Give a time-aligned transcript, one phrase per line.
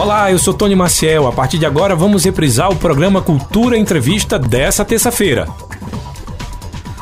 [0.00, 1.26] Olá, eu sou Tony Maciel.
[1.26, 5.48] A partir de agora vamos reprisar o programa Cultura Entrevista dessa terça-feira.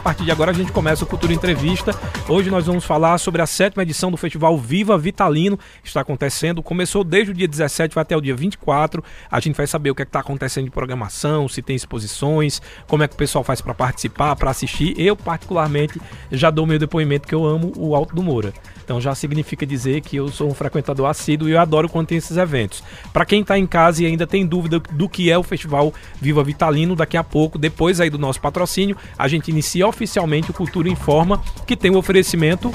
[0.07, 1.91] Partir de agora a gente começa o Cultura Entrevista.
[2.29, 6.63] Hoje nós vamos falar sobre a sétima edição do Festival Viva Vitalino, está acontecendo.
[6.63, 9.03] Começou desde o dia 17 vai até o dia 24.
[9.29, 13.03] A gente vai saber o que é está acontecendo de programação, se tem exposições, como
[13.03, 14.95] é que o pessoal faz para participar, para assistir.
[14.97, 18.53] Eu, particularmente, já dou meu depoimento que eu amo o Alto do Moura.
[18.87, 22.19] Então já significa dizer que eu sou um frequentador assíduo e eu adoro quando tem
[22.19, 22.85] esses eventos.
[23.13, 26.45] Para quem está em casa e ainda tem dúvida do que é o Festival Viva
[26.45, 30.89] Vitalino, daqui a pouco, depois aí do nosso patrocínio, a gente inicia oficialmente o Cultura
[30.89, 32.71] Informa, que tem o oferecimento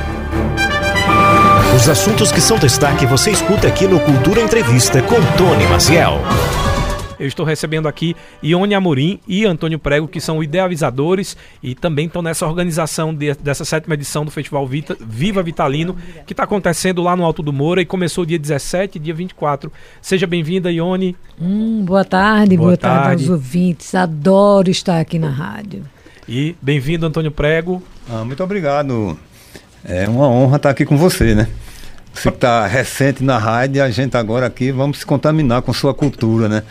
[1.81, 6.19] Os assuntos que são destaque você escuta aqui no Cultura Entrevista com Tony Maciel.
[7.19, 12.21] Eu estou recebendo aqui Ione Amorim e Antônio Prego, que são idealizadores e também estão
[12.21, 15.97] nessa organização de, dessa sétima edição do Festival Vita, Viva Vitalino,
[16.27, 19.71] que está acontecendo lá no Alto do Moura e começou dia 17 e dia 24.
[20.03, 21.15] Seja bem-vinda, Ione.
[21.41, 23.05] Hum, boa tarde, boa, boa tarde.
[23.05, 23.95] tarde aos ouvintes.
[23.95, 25.81] Adoro estar aqui na rádio.
[26.29, 27.81] E bem-vindo, Antônio Prego.
[28.07, 29.17] Ah, muito obrigado.
[29.83, 31.47] É uma honra estar aqui com você, né?
[32.13, 35.93] Você está recente na rádio e a gente agora aqui vamos se contaminar com sua
[35.93, 36.63] cultura, né?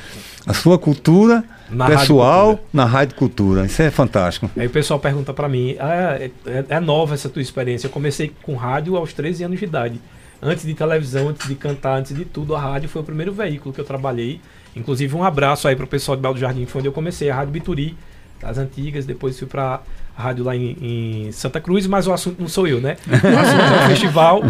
[0.46, 3.66] a sua cultura na pessoal rádio na rádio cultura.
[3.66, 4.50] Isso é fantástico.
[4.56, 7.86] Aí o pessoal pergunta para mim: ah, é, é, é, nova essa tua experiência?
[7.86, 10.00] Eu comecei com rádio aos 13 anos de idade.
[10.42, 13.74] Antes de televisão, antes de cantar, antes de tudo, a rádio foi o primeiro veículo
[13.74, 14.40] que eu trabalhei.
[14.74, 17.34] Inclusive, um abraço aí para o pessoal de Belo Jardim, foi onde eu comecei, a
[17.34, 17.96] Rádio Bituri,
[18.40, 19.04] das antigas.
[19.04, 19.82] Depois fui para
[20.16, 22.96] rádio lá em, em, Santa Cruz, mas o assunto não sou eu, né?
[23.06, 24.42] O assunto é o festival.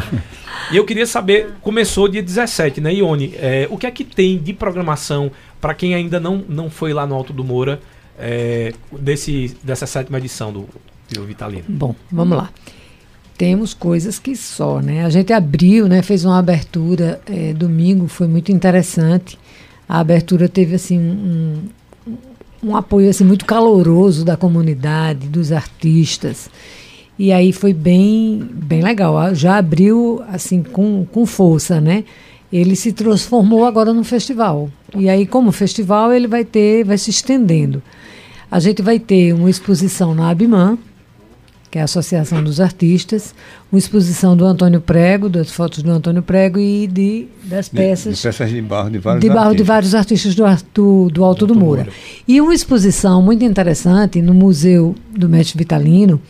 [0.71, 3.35] E eu queria saber, começou dia 17, né, Ione?
[3.37, 7.07] É, o que é que tem de programação para quem ainda não, não foi lá
[7.07, 7.81] no Alto do Moura
[8.19, 10.69] é, desse, dessa sétima edição do,
[11.13, 11.65] do Vitalino?
[11.69, 12.51] Bom, vamos lá.
[13.37, 15.05] Temos coisas que só, né?
[15.05, 16.03] A gente abriu, né?
[16.03, 19.39] Fez uma abertura é, domingo, foi muito interessante.
[19.89, 21.63] A abertura teve assim um,
[22.63, 26.51] um apoio assim muito caloroso da comunidade, dos artistas.
[27.19, 29.35] E aí foi bem, bem legal.
[29.35, 32.05] Já abriu assim com, com força, né?
[32.53, 34.71] Ele se transformou agora no festival.
[34.97, 37.83] E aí, como festival, ele vai ter, vai se estendendo.
[38.51, 40.77] A gente vai ter uma exposição na Abimã,
[41.71, 43.33] que é a Associação dos Artistas,
[43.71, 48.15] uma exposição do Antônio Prego, das fotos do Antônio Prego e de, das peças.
[48.15, 49.57] De, de peças de barro de vários de barro artistas.
[49.57, 50.45] de vários artistas do,
[50.75, 51.83] do, do Alto do, do Moura.
[51.85, 51.97] Moura.
[52.27, 56.21] E uma exposição muito interessante no Museu do Mestre Vitalino,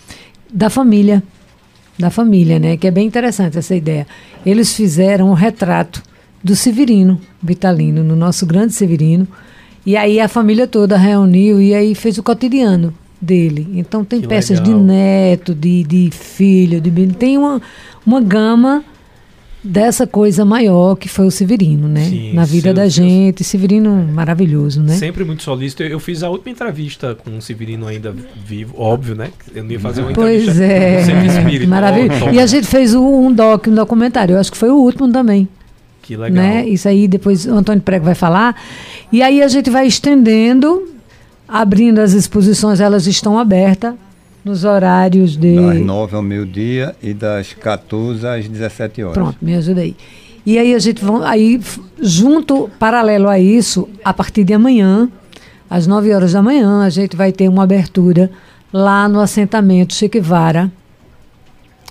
[0.53, 1.23] da família.
[1.99, 2.77] Da família, né?
[2.77, 4.07] Que é bem interessante essa ideia.
[4.45, 6.03] Eles fizeram um retrato
[6.45, 9.27] do Severino Vitalino, no nosso grande Severino.
[9.87, 13.69] E aí a família toda reuniu e aí fez o cotidiano dele.
[13.75, 14.79] Então tem que peças legal.
[14.79, 17.61] de neto, de, de filho, de tem uma,
[18.07, 18.85] uma gama
[19.63, 22.05] dessa coisa maior que foi o Severino, né?
[22.05, 24.95] Sim, Na vida da gente, Severino maravilhoso, né?
[24.95, 25.83] Sempre muito solícito.
[25.83, 28.15] Eu fiz a última entrevista com o Severino ainda
[28.45, 29.31] vivo, óbvio, né?
[29.55, 31.27] Eu não ia fazer uma pois entrevista é.
[31.27, 31.69] espírito.
[31.71, 32.31] Maravilhoso.
[32.31, 35.47] E a gente fez um doc, um documentário, eu acho que foi o último também.
[36.03, 36.43] Que legal.
[36.43, 36.67] Né?
[36.67, 38.57] Isso aí depois o Antônio Prego vai falar.
[39.13, 40.90] E aí a gente vai estendendo
[41.51, 43.95] abrindo as exposições, elas estão abertas
[44.45, 45.57] nos horários de.
[45.57, 49.15] Das 9 ao meio-dia e das 14 às 17 horas.
[49.15, 49.97] Pronto, me ajuda aí.
[50.47, 51.23] E aí a gente vai.
[51.25, 51.61] Aí,
[52.01, 55.11] junto, paralelo a isso, a partir de amanhã,
[55.69, 58.31] às 9 horas da manhã, a gente vai ter uma abertura
[58.73, 60.71] lá no assentamento Che Guevara.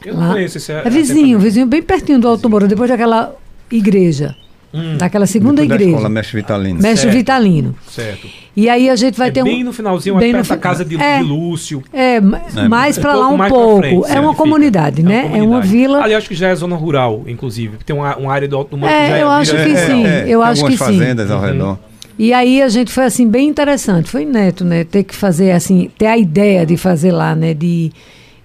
[0.04, 0.34] Eu não Lá.
[0.34, 3.36] conheço esse É vizinho, vizinho bem pertinho do Alto Moro, depois daquela
[3.70, 4.34] igreja.
[4.72, 5.92] Hum, Daquela segunda Depois da igreja.
[5.92, 6.76] escola Mestre Vitalino.
[6.82, 7.14] Mestre Certo.
[7.16, 7.76] Vitalino.
[7.90, 8.28] certo.
[8.56, 9.66] E aí a gente vai é ter bem um.
[9.66, 11.18] no finalzinho, bem perto no da casa de, é.
[11.18, 11.82] de Lúcio.
[11.92, 13.80] É, ma- mais pra lá um pouco.
[13.82, 14.44] frente, é certo, uma fica.
[14.44, 15.32] comunidade, né?
[15.34, 16.04] É uma vila.
[16.04, 17.78] Ali acho que já é zona rural, inclusive.
[17.86, 20.06] Tem uma, uma área do Alto do já É, eu acho vira- que é, sim.
[20.06, 20.78] É, eu acho que sim.
[20.78, 21.46] fazendas ao Uhum.
[21.48, 21.80] redor.
[22.20, 25.90] E aí a gente foi assim bem interessante, foi neto, né, ter que fazer assim,
[25.98, 27.92] ter a ideia de fazer lá, né, de,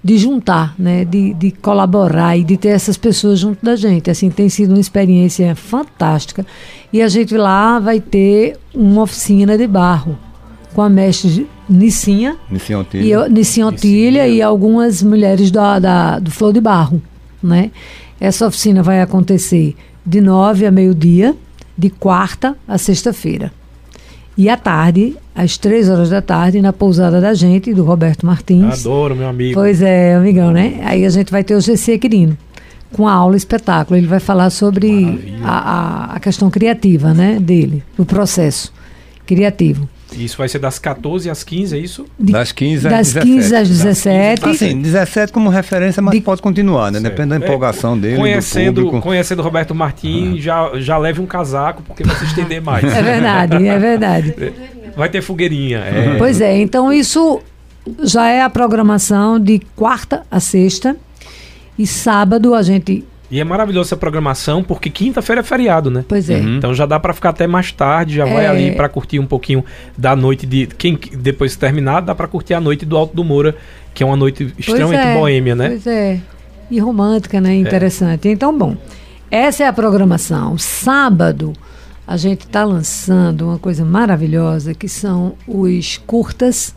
[0.05, 4.11] de juntar, né, de, de colaborar e de ter essas pessoas junto da gente.
[4.11, 6.45] Assim, tem sido uma experiência fantástica.
[6.93, 10.19] E a gente lá vai ter uma oficina de barro
[10.75, 13.07] com a mestre Nicinha Nissim Otília.
[13.07, 17.01] e eu- Nissinha Otília e algumas mulheres da, da- do Flor de Barro,
[17.43, 17.71] né?
[18.21, 19.75] Essa oficina vai acontecer
[20.05, 21.35] de nove a meio-dia,
[21.79, 23.51] de quarta a sexta-feira.
[24.37, 28.81] E à tarde, às três horas da tarde, na pousada da gente, do Roberto Martins.
[28.81, 29.55] Adoro, meu amigo.
[29.55, 30.81] Pois é, amigão, né?
[30.85, 32.37] Aí a gente vai ter o GC Quirino,
[32.93, 33.97] com a aula espetáculo.
[33.97, 38.73] Ele vai falar sobre a, a, a questão criativa, né, dele, o processo
[39.25, 39.89] criativo.
[40.13, 42.07] Isso vai ser das 14 às 15, é isso?
[42.19, 43.27] De- Das 15 às das 17.
[43.27, 44.49] 15 às 17.
[44.49, 47.01] Assim, 17 como referência, mas De- pode continuar, né?
[47.01, 47.11] Certo.
[47.13, 51.83] Depende da É, empolgação dele, Conhecendo, conhecendo o Roberto Martins, já, já leve um casaco,
[51.83, 52.85] porque vai se estender mais.
[52.85, 54.35] É verdade, é verdade.
[54.97, 55.79] Vai ter fogueirinha.
[55.79, 56.15] É.
[56.19, 57.41] Pois é, então isso
[58.03, 60.97] já é a programação de quarta a sexta.
[61.77, 63.05] E sábado a gente.
[63.35, 66.05] E é maravilhosa essa programação, porque quinta-feira é feriado, né?
[66.07, 66.37] Pois é.
[66.39, 66.57] Uhum.
[66.59, 68.49] Então já dá pra ficar até mais tarde, já vai É.
[68.49, 69.65] ali pra curtir um pouquinho
[69.99, 73.25] da noite de quem depois que terminar, dá pra curtir a noite do Alto do
[73.25, 73.57] Moura,
[73.93, 75.71] que é uma noite extremamente é, boêmia, né?
[75.71, 76.21] Pois é.
[76.71, 77.57] E romântica, né?
[77.57, 78.29] Interessante.
[78.29, 78.77] Então, bom,
[79.29, 80.57] essa é a programação.
[80.57, 81.55] Sábado,
[82.07, 86.73] a gente está lançando uma coisa maravilhosa, que são os curtas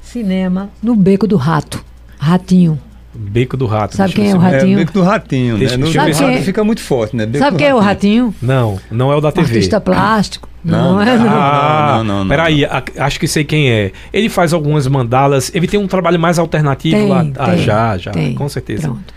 [0.00, 1.84] cinema no Beco do Rato.
[2.18, 2.80] Ratinho.
[3.20, 3.96] Beco do Rato.
[3.96, 4.76] Sabe quem eu é o É, Ratinho?
[4.76, 5.84] o Beco do Ratinho, Deixa- né?
[5.86, 7.26] No deixa eu Sabe fica muito forte, né?
[7.26, 8.34] Beco Sabe quem é o Ratinho.
[8.40, 9.46] Não, não é o da TV.
[9.54, 10.48] Artista plástico?
[10.64, 11.26] Não, Não, é, não.
[11.28, 13.92] Ah, Não, não, não, peraí, a- acho que sei quem é.
[14.12, 17.26] Ele faz algumas mandalas, ele tem um trabalho mais alternativo Tem, lá.
[17.38, 18.34] Ah, tem, já, já, tem.
[18.34, 18.82] com certeza.
[18.88, 19.14] Pronto.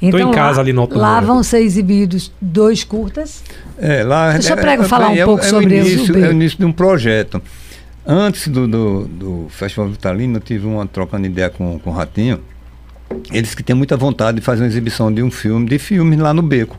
[0.00, 3.42] em Então, casa lá, ali no Lá vão ser exibidos dois curtas.
[3.78, 5.92] É, lá, Deixa é, o Prego é, falar um é, pouco é sobre o esse
[5.94, 6.26] início, Beco.
[6.26, 7.42] É o início de um projeto.
[8.06, 12.38] Antes do, do, do Festival Vitalino, eu tive uma trocando ideia com, com o Ratinho.
[13.32, 16.32] Eles que têm muita vontade de fazer uma exibição de um filme, de filmes lá
[16.34, 16.78] no Beco.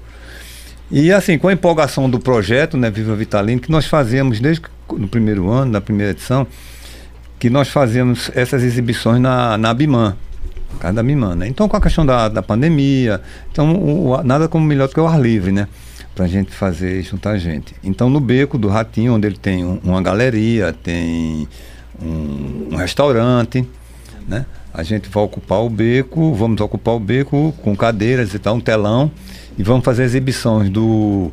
[0.90, 4.64] E assim, com a empolgação do projeto, né, Viva Vitalino, que nós fazíamos desde
[4.98, 6.48] no primeiro ano, na primeira edição,
[7.40, 10.16] que nós fazíamos essas exibições na, na Bimã,
[10.80, 11.48] casa da Bimã, né?
[11.48, 13.22] Então, com a questão da, da pandemia,
[13.52, 15.68] então o- o- nada como melhor do que o ar livre, né?
[16.16, 17.76] Pra gente fazer, juntar gente.
[17.84, 21.48] Então, no Beco do Ratinho, onde ele tem um- uma galeria, tem
[22.02, 23.68] um, um restaurante,
[24.28, 24.46] né?
[24.78, 28.62] A gente vai ocupar o beco, vamos ocupar o beco com cadeiras e tal, um
[28.62, 29.12] telão,
[29.58, 31.32] e vamos fazer exibições do,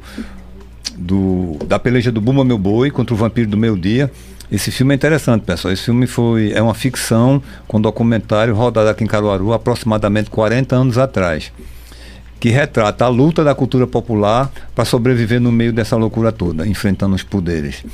[0.96, 4.10] do da peleja do Bumba Meu Boi contra o Vampiro do Meu Dia.
[4.50, 5.74] Esse filme é interessante, pessoal.
[5.74, 10.96] Esse filme foi é uma ficção com documentário rodado aqui em Caruaru aproximadamente 40 anos
[10.96, 11.52] atrás,
[12.40, 17.14] que retrata a luta da cultura popular para sobreviver no meio dessa loucura toda, enfrentando
[17.14, 17.84] os poderes.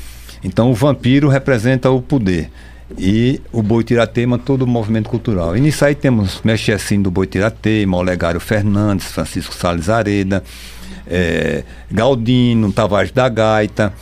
[0.45, 2.53] Então o vampiro representa o poder
[2.99, 5.57] e o Boi Tiratema todo o movimento cultural.
[5.57, 10.43] E nisso aí temos Mestre assim do Boi Tiratema, Olegário Fernandes, Francisco Salles Areda,
[11.07, 13.93] eh, Galdino, Tavares da Gaita,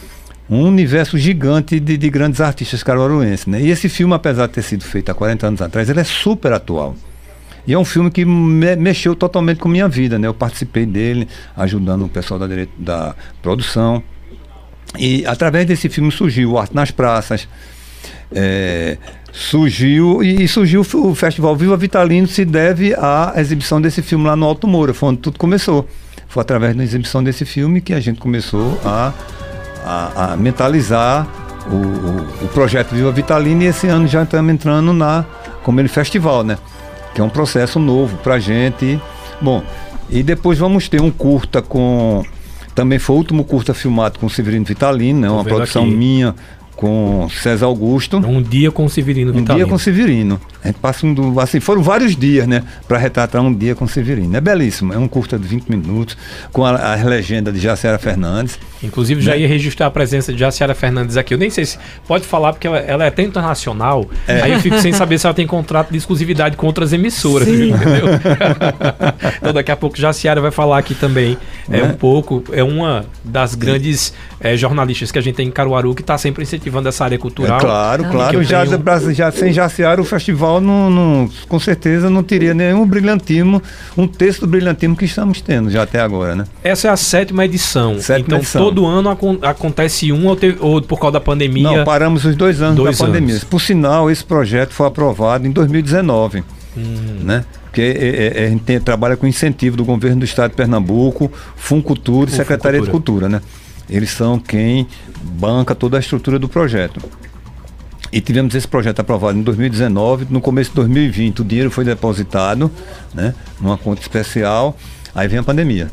[0.48, 3.46] um universo gigante de, de grandes artistas caruaruenses.
[3.46, 3.62] Né?
[3.62, 6.52] E esse filme, apesar de ter sido feito há 40 anos atrás, ele é super
[6.52, 6.96] atual.
[7.66, 10.26] E é um filme que me- mexeu totalmente com minha vida, né?
[10.26, 12.46] Eu participei dele, ajudando o pessoal da,
[12.78, 14.02] da produção.
[14.98, 17.46] E através desse filme surgiu o Arte nas Praças,
[18.32, 18.96] é,
[19.32, 24.36] surgiu e, e surgiu o Festival Viva Vitalino se deve à exibição desse filme lá
[24.36, 25.88] no Alto Moura, foi onde tudo começou.
[26.28, 29.12] Foi através da exibição desse filme que a gente começou a,
[29.84, 31.26] a, a mentalizar
[31.70, 35.24] o, o, o projeto Viva Vitalino e esse ano já estamos entrando na
[35.62, 36.58] como ele festival, né?
[37.14, 39.00] Que é um processo novo pra gente.
[39.40, 39.62] Bom,
[40.10, 42.22] e depois vamos ter um curta com
[42.74, 45.30] também foi o último curta filmado com o Severino Vitalino, né?
[45.30, 45.94] Uma produção aqui.
[45.94, 46.34] minha
[46.78, 48.18] com César Augusto.
[48.18, 49.64] Um dia com o Severino Um Vitalino.
[49.64, 50.40] dia com o Severino.
[50.62, 54.36] A gente passa um, assim, foram vários dias, né, para retratar um dia com Severino.
[54.36, 56.16] É belíssimo, é um curta de 20 minutos,
[56.52, 58.58] com a, legenda de Jaciara Fernandes.
[58.82, 59.40] Inclusive, já né?
[59.40, 61.32] ia registrar a presença de Jaciara Fernandes aqui.
[61.32, 64.42] Eu nem sei se pode falar, porque ela, ela é até internacional, é.
[64.42, 68.06] aí eu fico sem saber se ela tem contrato de exclusividade com outras emissoras, entendeu?
[69.38, 71.38] então, daqui a pouco, Jaciara vai falar aqui também
[71.70, 75.50] é, é, um pouco, é uma das grandes é, jornalistas que a gente tem em
[75.50, 77.58] Caruaru, que está sempre incentivando essa área cultural.
[77.58, 78.42] É, claro, claro.
[78.42, 79.14] Já, tenho...
[79.14, 83.62] já, sem Jaciara, o festival não, não, com certeza não teria nenhum brilhantismo,
[83.96, 86.44] um texto do brilhantismo que estamos tendo já até agora, né?
[86.62, 87.98] Essa é a sétima edição.
[88.00, 88.62] Sétima então edição.
[88.62, 91.78] todo ano ac acontece um ou, te, ou, por causa da pandemia?
[91.78, 93.34] Não, paramos os dois anos dois da pandemia.
[93.34, 93.44] Anos.
[93.44, 96.42] Por sinal, esse projeto foi aprovado em 2019,
[96.76, 96.82] hum.
[97.22, 97.44] né?
[97.64, 101.30] Porque é, é, a gente tem, trabalha com incentivo do governo do estado de Pernambuco,
[101.54, 103.40] Funcultura e Secretaria de Cultura, né?
[103.88, 104.86] Eles são quem
[105.22, 107.00] banca toda a estrutura do projeto.
[108.12, 112.70] E tivemos esse projeto aprovado em 2019, no começo de 2020 o dinheiro foi depositado,
[113.14, 114.76] né, numa conta especial,
[115.14, 115.90] aí vem a pandemia.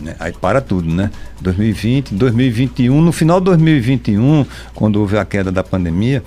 [0.00, 1.10] Né, aí para tudo, né?
[1.40, 4.44] 2020, 2021, no final de 2021,
[4.74, 6.22] quando houve a queda da pandemia,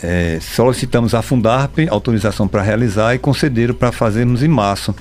[0.00, 4.94] é, solicitamos a Fundarp autorização para realizar e concederam para fazermos em março.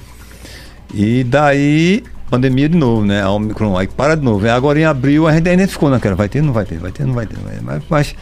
[0.94, 3.22] E daí pandemia de novo, né?
[3.22, 4.50] A Omicron, aí para de novo.
[4.50, 7.06] Agora em abril a gente ainda ficou naquela, vai ter, não vai ter, vai ter,
[7.06, 7.62] não vai ter, vai ter.
[7.62, 8.16] Mas, mas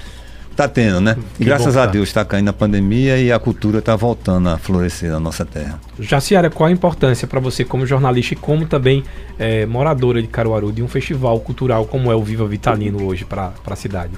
[0.59, 1.15] Tá tendo, né?
[1.39, 5.09] E graças a Deus está caindo a pandemia e a cultura está voltando a florescer
[5.09, 5.79] na nossa terra.
[5.97, 9.05] Jaciara, qual a importância para você como jornalista e como também
[9.39, 13.53] é, moradora de Caruaru de um festival cultural como é o Viva Vitalino hoje para
[13.65, 14.11] a cidade?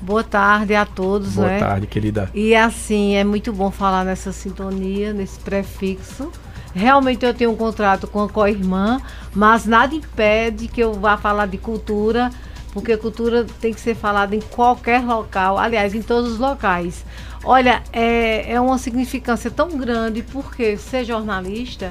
[0.00, 1.34] Boa tarde a todos.
[1.34, 1.60] Boa né?
[1.60, 2.30] tarde, querida.
[2.34, 6.32] E assim, é muito bom falar nessa sintonia, nesse prefixo.
[6.74, 9.00] Realmente eu tenho um contrato com a co-irmã,
[9.32, 12.32] mas nada impede que eu vá falar de cultura
[12.76, 17.06] porque cultura tem que ser falada em qualquer local, aliás, em todos os locais.
[17.42, 21.88] Olha, é, é uma significância tão grande porque ser jornalista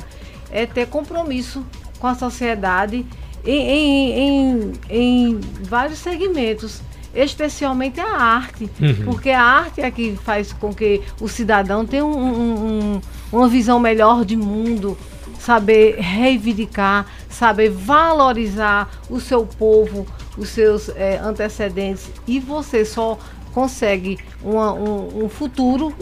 [0.52, 1.66] é ter compromisso
[1.98, 3.04] com a sociedade
[3.44, 6.84] em, em, em, em vários segmentos
[7.16, 9.06] especialmente a arte, uhum.
[9.06, 13.02] porque a arte é que faz com que o cidadão tenha um, um,
[13.32, 14.98] uma visão melhor de mundo,
[15.40, 20.06] saber reivindicar, saber valorizar o seu povo,
[20.38, 23.18] os seus é, antecedentes e você só
[23.54, 25.94] consegue uma, um, um, futuro,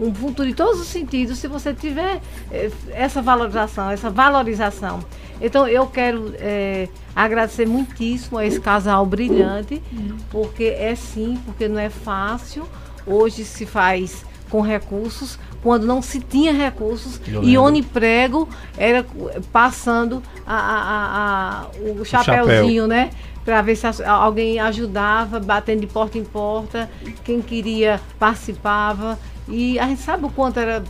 [0.00, 5.00] um futuro em todos os sentidos, se você tiver é, essa valorização, essa valorização.
[5.38, 9.82] Então eu quero é, agradecer muitíssimo a esse casal brilhante,
[10.30, 12.66] porque é sim, porque não é fácil.
[13.06, 19.04] Hoje se faz com recursos, quando não se tinha recursos, e Oniprego era
[19.50, 21.66] passando a, a, a,
[22.00, 22.86] o chapéuzinho, o chapéu.
[22.86, 23.10] né?
[23.44, 26.90] Para ver se alguém ajudava, batendo de porta em porta,
[27.24, 29.18] quem queria participava.
[29.48, 30.82] E a gente sabe o quanto era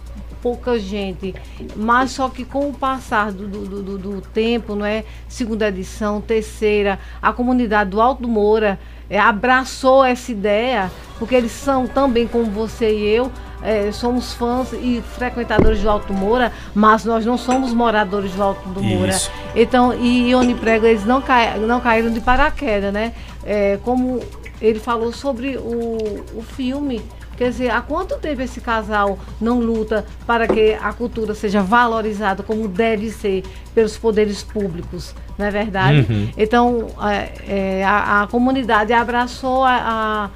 [0.43, 1.35] pouca gente,
[1.77, 5.05] mas só que com o passar do, do, do, do tempo, não é?
[5.29, 8.79] Segunda edição, terceira, a comunidade do Alto Moura
[9.13, 13.31] é, abraçou essa ideia, porque eles são também como você e eu,
[13.63, 18.67] é, somos fãs e frequentadores do Alto Moura, mas nós não somos moradores do Alto
[18.71, 19.11] do Moura.
[19.11, 19.31] Isso.
[19.55, 23.13] Então, e Ione Prego, eles não, cai, não caíram de paraquedas, né?
[23.45, 24.19] É, como
[24.63, 27.03] ele falou sobre o, o filme.
[27.43, 32.41] Quer dizer, há quanto tempo esse casal não luta para que a cultura seja valorizada
[32.41, 33.43] como deve ser
[33.75, 36.07] pelos poderes públicos, não é verdade?
[36.09, 36.31] Uhum.
[36.39, 40.31] Então, é, é, a, a, comunidade abraçou a,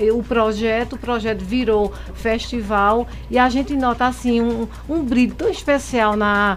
[0.00, 5.34] a o projeto, o projeto virou festival e a gente nota assim um, um brilho
[5.34, 6.56] tão especial na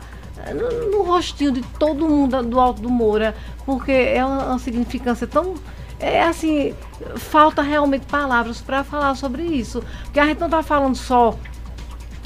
[0.56, 5.28] no, no, rostinho de todo mundo do Alto do Moura, porque é uma, uma significância
[5.28, 5.56] tão
[6.02, 6.74] é assim,
[7.16, 11.36] falta realmente palavras para falar sobre isso, porque a gente não está falando só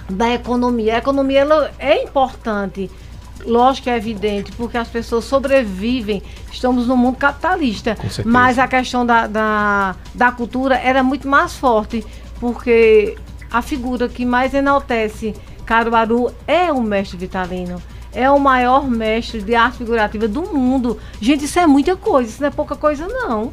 [0.10, 0.96] da economia.
[0.96, 2.89] A economia ela é importante,
[3.46, 7.98] Lógico que é evidente, porque as pessoas sobrevivem, estamos no mundo capitalista.
[8.24, 12.03] Mas a questão da, da, da cultura era muito mais forte,
[12.39, 13.15] porque
[13.51, 17.82] a figura que mais enaltece Caruaru é o mestre Vitalino.
[18.15, 20.98] É o maior mestre de arte figurativa do mundo.
[21.19, 23.51] Gente, isso é muita coisa, isso não é pouca coisa, não.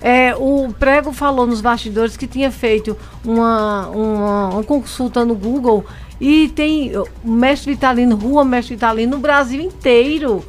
[0.00, 5.84] É, o Prego falou nos bastidores que tinha feito uma, uma, uma consulta no Google
[6.20, 6.92] e tem
[7.24, 10.44] Mestre Vitalino, Rua Mestre Vitalino no Brasil inteiro.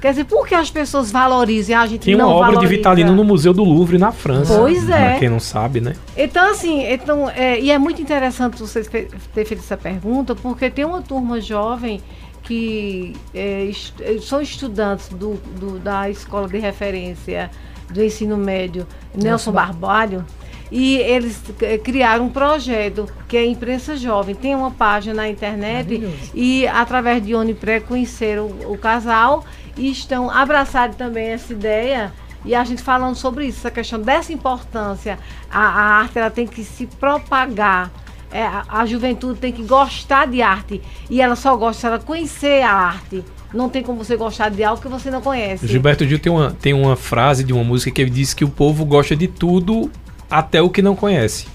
[0.00, 2.70] Quer dizer, por que as pessoas valorizam a gente Tem uma obra valoriza?
[2.70, 4.56] de Vitalino no Museu do Louvre, na França.
[4.56, 5.10] Pois é.
[5.10, 5.94] Pra quem não sabe, né?
[6.16, 9.08] Então, assim, então, é, e é muito interessante você ter
[9.44, 12.00] feito essa pergunta, porque tem uma turma jovem
[12.48, 17.50] que é, est são estudantes do, do, da escola de referência
[17.90, 20.24] do ensino médio, Nelson Barbalho,
[20.72, 24.34] e eles eh, criaram um projeto que é a Imprensa Jovem.
[24.34, 26.02] Tem uma página na internet
[26.34, 29.44] e através de Onipré conheceram o, o casal
[29.76, 32.12] e estão abraçados também essa ideia
[32.44, 35.18] e a gente falando sobre isso, essa questão dessa importância,
[35.50, 37.90] a, a arte ela tem que se propagar.
[38.30, 41.98] É, a, a, juventude tem que gostar de arte e ela só gosta se ela
[41.98, 43.24] conhecer a arte.
[43.52, 45.66] Não tem como você gostar de algo que você não conhece.
[45.66, 48.48] Gilberto Gil tem uma, tem uma frase de uma música que ele diz que o
[48.48, 49.90] povo gosta de tudo
[50.30, 51.46] até o que não conhece.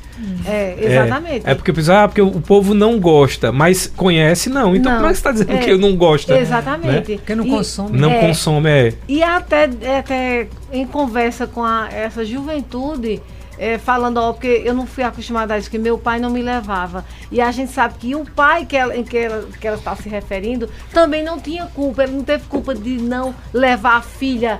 [0.46, 1.48] É, exatamente.
[1.48, 4.76] É, é porque, ah, porque o povo não gosta, mas conhece, não.
[4.76, 6.32] Então não, como é que você está dizendo é, que eu não gosto?
[6.32, 7.12] Exatamente.
[7.12, 7.18] Né?
[7.18, 8.00] Porque não e, consome.
[8.00, 8.94] Não é, consome, é.
[9.08, 13.22] E até, até em conversa com a, essa juventude,
[13.64, 16.42] é, falando, ó, porque eu não fui acostumada a isso, que meu pai não me
[16.42, 19.78] leva E a gente sabe que o pai que ela, em que ela, que ela
[19.78, 24.02] está se referindo também não tinha culpa, ele não teve culpa de não levar a
[24.02, 24.60] filha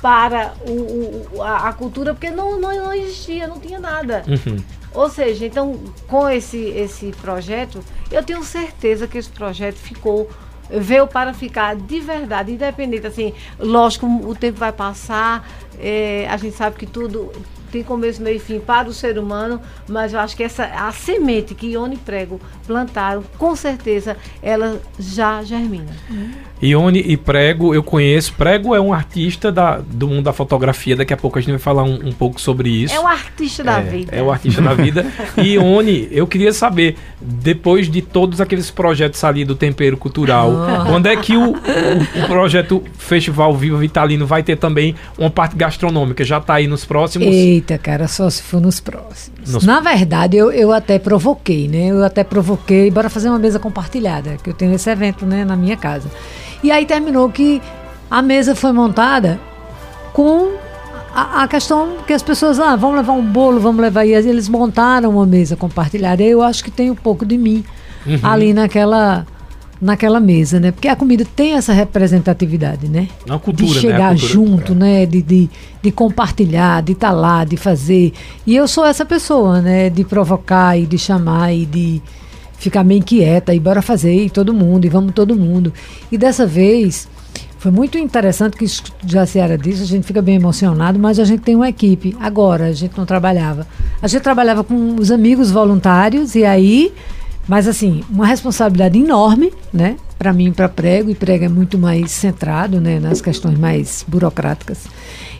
[0.00, 4.22] para o, o a, a, cultura, porque não, não, não existia, não tinha nada.
[4.28, 4.62] Uhum.
[4.92, 7.80] Ou seja, então, com esse, esse projeto,
[8.12, 10.30] eu tenho certeza que esse projeto ficou
[10.70, 15.46] veio para ficar de verdade, independente, assim, lógico, o tempo vai passar,
[15.78, 17.30] é, a gente sabe que tudo
[17.74, 20.92] tem começo, meio e fim para o ser humano, mas eu acho que essa a
[20.92, 25.92] semente que Ione e Prego plantaram, com certeza ela já germina.
[26.64, 28.32] Ione e Prego eu conheço.
[28.34, 30.96] Prego é um artista da, do mundo da fotografia.
[30.96, 32.94] Daqui a pouco a gente vai falar um, um pouco sobre isso.
[32.94, 34.16] É um artista da é, vida.
[34.16, 35.04] É o artista da vida.
[35.36, 40.84] E Ione, eu queria saber, depois de todos aqueles projetos ali do Tempero Cultural, oh.
[40.86, 45.56] quando é que o, o, o, projeto Festival Viva Vitalino vai ter também uma parte
[45.56, 46.24] gastronômica?
[46.24, 47.26] Já está aí nos próximos?
[47.26, 47.74] Eita.
[47.74, 49.52] Eita, cara, só se for nos próximos.
[49.52, 49.64] Nos...
[49.64, 51.88] Na verdade, eu, eu até provoquei, né?
[51.88, 55.56] Eu até provoquei, bora fazer uma mesa compartilhada, que eu tenho esse evento, né, na
[55.56, 56.08] minha casa.
[56.62, 57.60] E aí terminou que
[58.10, 59.40] a mesa foi montada
[60.12, 60.52] com
[61.14, 64.04] a, a, questão que as pessoas, ah, vamos levar um bolo, vamos levar.
[64.04, 66.22] E eles montaram uma mesa compartilhada.
[66.22, 67.64] Eu acho que tem um pouco de mim
[68.06, 68.18] uhum.
[68.22, 69.26] ali naquela
[69.80, 70.70] naquela mesa, né?
[70.70, 73.08] Porque a comida tem essa representatividade, né?
[73.26, 73.80] Na cultura, de né?
[73.80, 74.16] chegar né?
[74.16, 74.74] junto, é.
[74.74, 75.06] né?
[75.06, 75.50] De, de,
[75.82, 78.12] de, compartilhar, de estar tá lá, de fazer.
[78.46, 79.90] E eu sou essa pessoa, né?
[79.90, 82.02] De provocar e de chamar e de
[82.64, 85.72] ficar meio inquieta e bora fazer e todo mundo e vamos todo mundo.
[86.10, 87.08] E dessa vez
[87.58, 88.66] foi muito interessante que
[89.06, 92.14] já a Ciara disse, a gente fica bem emocionado, mas a gente tem uma equipe.
[92.20, 93.66] Agora a gente não trabalhava.
[94.02, 96.92] A gente trabalhava com os amigos voluntários e aí
[97.46, 99.96] mas, assim, uma responsabilidade enorme, né?
[100.18, 102.98] Para mim, para prego, e prego é muito mais centrado, né?
[102.98, 104.86] Nas questões mais burocráticas.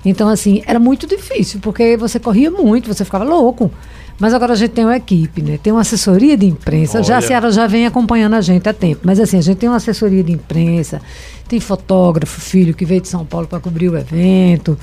[0.04, 3.70] Então, assim, era muito difícil, porque você corria muito, você ficava louco.
[4.18, 5.58] Mas agora a gente tem uma equipe, né?
[5.62, 6.98] Tem uma assessoria de imprensa.
[6.98, 7.04] Olha.
[7.04, 9.00] Já a senhora já vem acompanhando a gente há tempo.
[9.04, 11.02] Mas assim, a gente tem uma assessoria de imprensa,
[11.48, 14.78] tem fotógrafo, filho, que veio de São Paulo para cobrir o evento.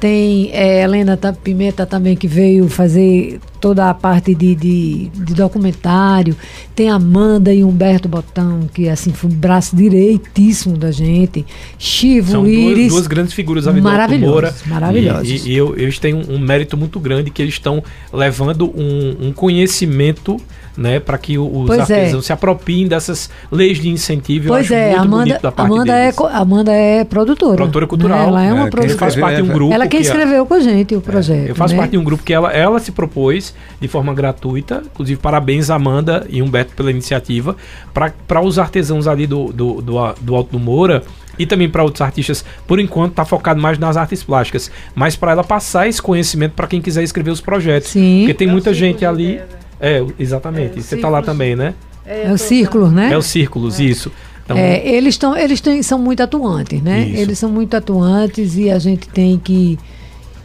[0.00, 6.36] Tem é, Helena Pimenta também, que veio fazer toda a parte de, de, de, documentário.
[6.74, 11.46] Tem Amanda e Humberto Botão, que assim foi o braço direitíssimo da gente.
[11.78, 12.74] Chivo, São Iris.
[12.74, 15.30] Duas, duas grandes figuras ali maravilhosos, maravilhosos.
[15.30, 18.66] E, e, e eu, eles têm um, um, mérito muito grande que eles estão levando
[18.78, 20.38] um, um conhecimento
[20.76, 21.94] né, para que os pois é.
[21.94, 22.26] artesãos é.
[22.26, 24.48] se apropriem dessas leis de incentivo.
[24.48, 27.56] Pois é, Amanda, Amanda é, Amanda é produtora.
[27.56, 28.18] Produtora cultural.
[28.18, 28.26] Né?
[28.26, 28.98] Ela é uma é, produtora.
[28.98, 29.72] faz parte de um grupo.
[29.72, 31.48] Ela quem escreveu com a gente o é, projeto.
[31.48, 31.80] eu faço né?
[31.80, 34.82] parte de um grupo que ela, ela se propôs de forma gratuita.
[34.92, 37.56] Inclusive, parabéns, Amanda e Humberto, pela iniciativa.
[37.92, 41.02] Para os artesãos ali do, do, do, do Alto do Moura
[41.38, 45.32] e também para outros artistas, por enquanto está focado mais nas artes plásticas, mas para
[45.32, 47.90] ela passar esse conhecimento para quem quiser escrever os projetos.
[47.90, 48.20] Sim.
[48.20, 49.40] Porque tem muita gente ali.
[49.80, 50.78] É, exatamente.
[50.78, 51.74] É, Você está lá também, né?
[52.06, 53.12] É, é o círculo, né?
[53.12, 53.84] É o círculos, é.
[53.84, 54.12] isso.
[54.44, 57.08] Então, é, eles estão, eles têm, são muito atuantes, né?
[57.08, 57.20] Isso.
[57.20, 59.78] Eles são muito atuantes e a gente tem que,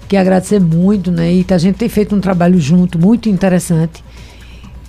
[0.07, 1.33] que agradecer muito, né?
[1.33, 4.03] E a gente tem feito um trabalho junto muito interessante.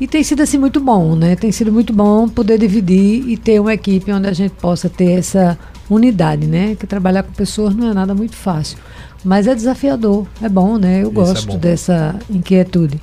[0.00, 1.36] E tem sido assim muito bom, né?
[1.36, 5.10] Tem sido muito bom poder dividir e ter uma equipe onde a gente possa ter
[5.18, 5.58] essa
[5.90, 6.76] unidade, né?
[6.78, 8.78] Que trabalhar com pessoas não é nada muito fácil.
[9.22, 11.02] Mas é desafiador, é bom, né?
[11.02, 12.98] Eu Isso é gosto é dessa inquietude.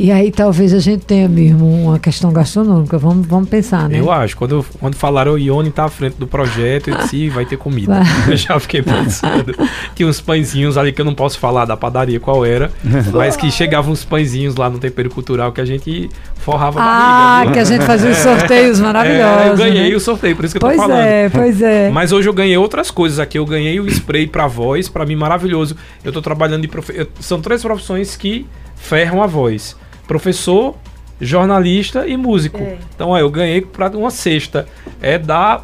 [0.00, 2.96] E aí talvez a gente tenha mesmo uma questão gastronômica.
[2.96, 3.98] Vamos, vamos pensar, né?
[3.98, 4.36] Eu acho.
[4.36, 7.94] Quando, quando falaram o Ione tá à frente do projeto, eu disse, vai ter comida.
[7.94, 8.04] Vai.
[8.32, 9.52] Eu já fiquei pensando.
[9.96, 12.70] Tinha uns pãezinhos ali que eu não posso falar da padaria qual era,
[13.12, 17.50] mas que chegavam uns pãezinhos lá no tempero cultural que a gente forrava a barriga.
[17.50, 19.46] Ah, que a gente fazia os sorteios maravilhosos.
[19.46, 19.96] É, eu ganhei né?
[19.96, 20.98] o sorteio, por isso que eu pois tô falando.
[21.00, 21.90] Pois é, pois é.
[21.90, 23.36] Mas hoje eu ganhei outras coisas aqui.
[23.36, 25.74] Eu ganhei o spray para voz, para mim maravilhoso.
[26.04, 27.08] Eu tô trabalhando de profe...
[27.18, 29.76] São três profissões que ferram a voz
[30.08, 30.74] professor,
[31.20, 32.58] jornalista e músico.
[32.58, 32.78] É.
[32.94, 34.66] Então, ó, eu ganhei para uma cesta.
[35.00, 35.62] É da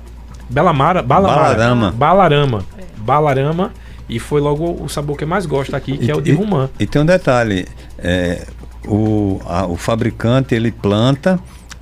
[0.49, 1.91] Belamara, Balamara, Balarama.
[1.91, 2.65] Balarama.
[2.79, 2.83] É.
[2.99, 3.73] Balarama.
[4.09, 6.33] E foi logo o sabor que eu mais gosto aqui, que e, é o de
[6.33, 6.69] romã.
[6.79, 7.67] E, e tem um detalhe,
[7.99, 8.47] é,
[8.87, 11.41] o, a, o fabricante ele planta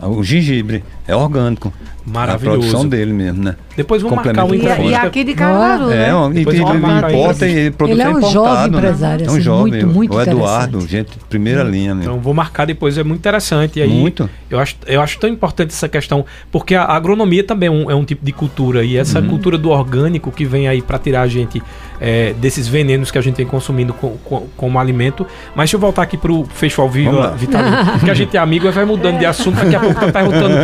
[0.09, 1.73] o gengibre, é orgânico.
[2.05, 2.57] Maravilhoso.
[2.57, 3.57] A produção dele mesmo, né?
[3.77, 4.83] Depois vamos marcar um entrevista.
[4.83, 6.09] E, aqui de Caruaru, é, né?
[6.09, 8.79] É, um, e, ele importa e produto ele é um importado, jovem né?
[8.79, 12.11] empresário, É um assim, jovem, muito, muito o Eduardo, gente, primeira linha mesmo.
[12.11, 13.79] Então vou marcar depois, é muito interessante.
[13.79, 14.29] E aí, muito.
[14.51, 17.95] Eu acho, eu acho tão importante essa questão, porque a agronomia também é um, é
[17.95, 19.29] um tipo de cultura, e essa uhum.
[19.29, 21.63] cultura do orgânico que vem aí para tirar a gente
[22.01, 25.25] é, desses venenos que a gente vem consumindo com, com, como alimento.
[25.55, 28.71] Mas deixa eu voltar aqui pro Festival Viva Vitalino, que a gente é amigo e
[28.73, 30.53] vai mudando de assunto, daqui a pouco tá perguntando.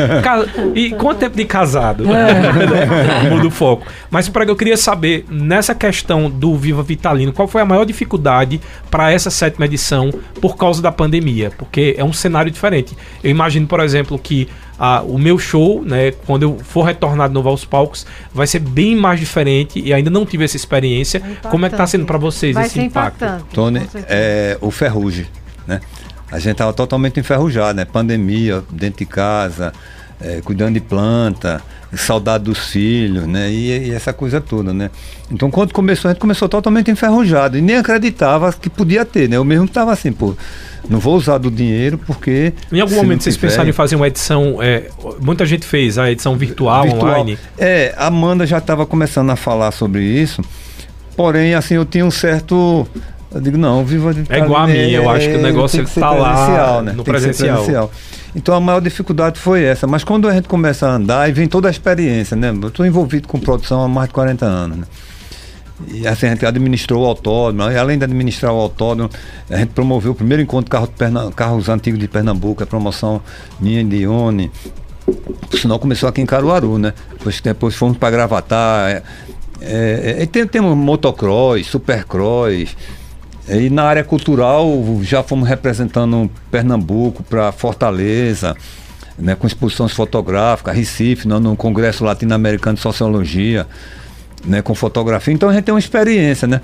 [0.75, 2.05] E quanto tempo de casado?
[2.13, 3.29] É.
[3.31, 3.87] Muda o foco.
[4.11, 8.61] Mas para eu queria saber, nessa questão do Viva Vitalino, qual foi a maior dificuldade
[8.91, 11.53] para essa sétima edição por causa da pandemia?
[11.57, 12.97] Porque é um cenário diferente.
[13.23, 17.35] Eu imagino, por exemplo, que ah, o meu show, né, quando eu for retornar de
[17.35, 21.23] novo aos palcos, vai ser bem mais diferente e ainda não tive essa experiência.
[21.45, 23.25] É Como é que está sendo para vocês vai esse impacto?
[23.53, 25.27] Tony, é, o Ferrugem,
[25.67, 25.81] né?
[26.31, 27.87] A gente estava totalmente enferrujado, né?
[27.87, 29.73] Pandemia, dentro de casa,
[30.21, 31.63] é, cuidando de planta,
[31.97, 33.51] saudade dos filhos, né?
[33.51, 34.91] E, e, essa coisa toda, né?
[35.31, 39.37] Então, quando começou, a gente começou totalmente enferrujado e nem acreditava que podia ter, né?
[39.37, 40.35] Eu mesmo estava assim, pô,
[40.89, 42.53] não vou usar do dinheiro porque.
[42.71, 43.49] Em algum momento vocês tiver...
[43.49, 44.63] pensaram em fazer uma edição.
[44.63, 44.89] É,
[45.21, 47.13] muita gente fez a edição virtual, virtual.
[47.13, 47.39] online.
[47.57, 50.43] É, a Amanda já estava começando a falar sobre isso,
[51.17, 52.87] porém, assim, eu tinha um certo.
[53.31, 56.11] Eu digo, não, viva de É igual a mim, eu acho que o negócio está
[56.11, 56.93] lá né?
[56.93, 57.57] no presencial.
[57.57, 57.91] presencial.
[58.35, 59.87] Então a maior dificuldade foi essa.
[59.87, 62.51] Mas quando a gente começa a andar, e vem toda a experiência, né?
[62.51, 64.85] Eu estou envolvido com produção há mais de 40 anos, né?
[65.87, 69.11] E assim, a gente administrou o autódromo, e além de administrar o autódromo,
[69.49, 73.21] a gente promoveu o primeiro encontro de carro Perna, carros antigos de Pernambuco, a promoção
[73.61, 74.51] minha de Ione.
[75.07, 76.93] O sinal começou aqui em Caruaru, né?
[77.13, 78.91] Depois, depois fomos para Gravatar.
[78.91, 79.03] É,
[79.61, 82.77] é, é, tem, temos motocross, supercross,
[83.51, 84.69] e na área cultural,
[85.03, 88.55] já fomos representando Pernambuco para Fortaleza,
[89.19, 93.67] né, com exposições fotográficas, Recife, no, no Congresso Latino-Americano de Sociologia,
[94.45, 95.33] né, com fotografia.
[95.33, 96.61] Então a gente tem uma experiência, né?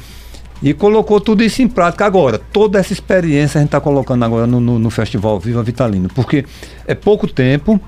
[0.62, 2.38] E colocou tudo isso em prática agora.
[2.38, 6.44] Toda essa experiência a gente está colocando agora no, no, no, Festival Viva Vitalino, porque
[6.87, 7.81] é pouco tempo,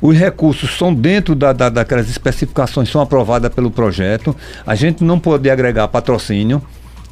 [0.00, 4.34] os recursos são dentro da, da, daquelas especificações, são aprovadas pelo projeto.
[4.66, 6.62] A gente não pode agregar patrocínio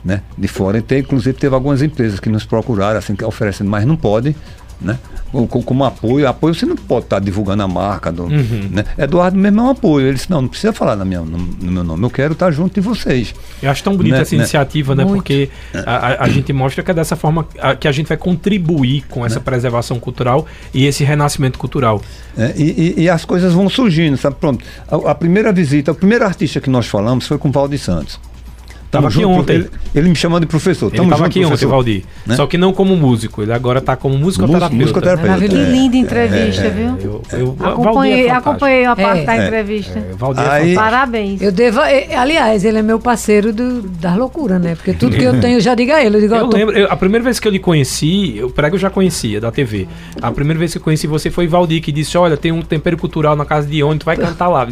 [0.07, 0.79] né, de fora.
[0.79, 4.37] Então, inclusive, teve algumas empresas que nos procuraram, assim, que oferecendo, mas não pode,
[4.81, 4.97] né?
[5.33, 8.25] Como, como apoio, apoio você não pode estar tá divulgando a marca do.
[8.25, 8.69] Uhum.
[8.71, 8.85] Né?
[8.97, 10.07] Eduardo mesmo é um apoio.
[10.07, 12.51] Ele disse, não, não precisa falar na minha, no, no, meu nome, eu quero estar
[12.53, 13.35] junto de vocês.
[13.61, 14.23] Eu acho tão bonita né?
[14.23, 14.43] essa né?
[14.43, 15.05] iniciativa, né?
[15.05, 15.17] Muito.
[15.17, 15.51] Porque
[15.85, 17.47] a, a, gente mostra que é dessa forma
[17.81, 19.43] que a gente vai contribuir com essa né?
[19.45, 22.01] preservação cultural e esse renascimento cultural.
[22.39, 24.37] É, e, e, e, as coisas vão surgindo, sabe?
[24.37, 24.65] Pronto.
[24.89, 28.21] A, a, primeira visita, o primeiro artista que nós falamos foi com o Valdir Santos.
[28.97, 29.55] Tava aqui ontem.
[29.57, 30.91] Ele, ele, me chama de professor.
[30.93, 31.67] Ele estava aqui professor.
[31.67, 32.03] ontem, Valdir.
[32.27, 32.37] Né?
[32.37, 33.43] Só que não como músico.
[33.43, 34.75] Ele agora está como musicoterapeuta.
[34.75, 35.49] musicoterapeuta.
[35.49, 36.99] Que linda entrevista, é, viu?
[37.03, 40.03] Eu, eu, acompanhei, acompanhei a parte da entrevista.
[40.17, 41.41] Valdir Aí, Parabéns.
[41.41, 44.75] Eu devo, aliás, ele é meu parceiro do, da loucura, né?
[44.75, 46.17] Porque tudo que eu tenho eu já digo a ele.
[46.17, 46.57] Eu, digo, eu tô...
[46.57, 49.89] lembro, a primeira vez que eu lhe conheci, o prego eu já conhecia da TV.
[50.21, 52.97] A primeira vez que eu conheci você foi Valdir, que disse: Olha, tem um tempero
[52.97, 54.67] cultural na casa de onde tu vai cantar lá.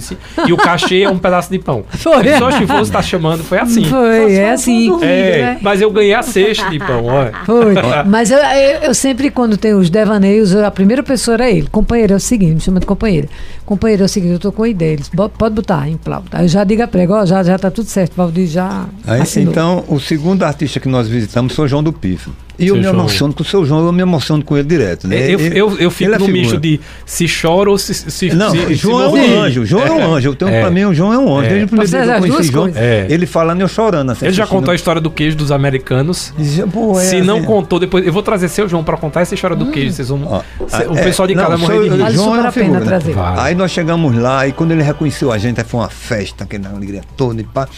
[0.47, 1.85] E o cachê é um pedaço de pão.
[1.91, 2.39] Foi.
[2.39, 3.85] Só se fosse está chamando, foi assim.
[3.85, 5.59] Foi, é assim é, né?
[5.61, 7.33] Mas eu ganhei a sexta de pão, olha.
[7.45, 7.75] Foi.
[8.07, 11.69] Mas eu, eu, eu, sempre, quando tem os devaneios, a primeira pessoa era ele.
[11.69, 13.29] Companheiro é o seguinte, me chama de companheira.
[13.65, 14.93] Companheiro é o seguinte, eu tô com ideia.
[14.93, 16.39] Eles, pode botar em plauta.
[16.39, 18.15] Aí eu já digo a prego, ó, já, já tá tudo certo.
[18.17, 18.87] Valdir já.
[19.07, 22.31] Aí, então, o segundo artista que nós visitamos foi o João do Pifo.
[22.59, 25.09] E eu me emociono com o seu João, eu me emociono com ele direto.
[25.09, 25.31] Né?
[25.31, 27.95] Eu, eu, eu fico é no misto de se chora ou se.
[27.95, 29.65] se não, se, João se é um anjo.
[29.65, 30.29] João é, é um anjo.
[30.29, 30.61] Eu tenho, é.
[30.61, 31.47] Pra mim, o João é um anjo.
[31.47, 31.49] É.
[31.49, 33.07] Desde o primeiro dia que eu conheci João, é.
[33.09, 34.11] ele falando e eu chorando.
[34.11, 36.33] Assim, ele já contou a história do queijo dos americanos.
[36.73, 38.07] Pô, se não assim, contou, depois.
[38.07, 39.71] Eu vou trazer seu João pra contar essa história do hum.
[39.73, 39.93] queijo.
[39.93, 40.23] Vocês vão.
[40.25, 40.43] Ó,
[40.89, 42.13] o pessoal de casa morrer de rir.
[42.13, 42.87] João é a pena né?
[42.87, 43.15] trazer.
[43.37, 46.69] Aí nós chegamos lá e quando ele reconheceu a gente, aí foi uma festa, aquela
[46.71, 47.69] alegria toda e pá.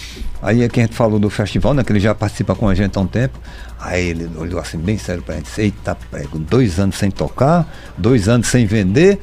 [0.43, 1.83] Aí é que a gente falou do festival, né?
[1.83, 3.39] Que ele já participa com a gente há um tempo.
[3.79, 8.29] Aí ele olhou assim bem sério pra gente, eita prego, dois anos sem tocar, dois
[8.29, 9.19] anos sem vender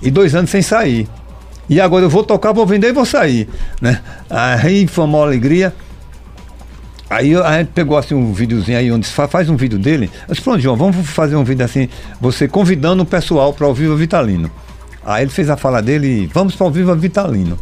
[0.00, 1.08] e dois anos sem sair.
[1.68, 3.48] E agora eu vou tocar, vou vender e vou sair.
[3.80, 4.00] Né?
[4.28, 5.74] Aí foi uma alegria.
[7.08, 10.10] Aí a gente pegou assim um videozinho aí onde faz, um vídeo dele.
[10.28, 11.88] Eu disse, pronto, João, vamos fazer um vídeo assim,
[12.20, 14.50] você convidando o pessoal para o Viva Vitalino.
[15.04, 17.58] Aí ele fez a fala dele, vamos para o Viva Vitalino.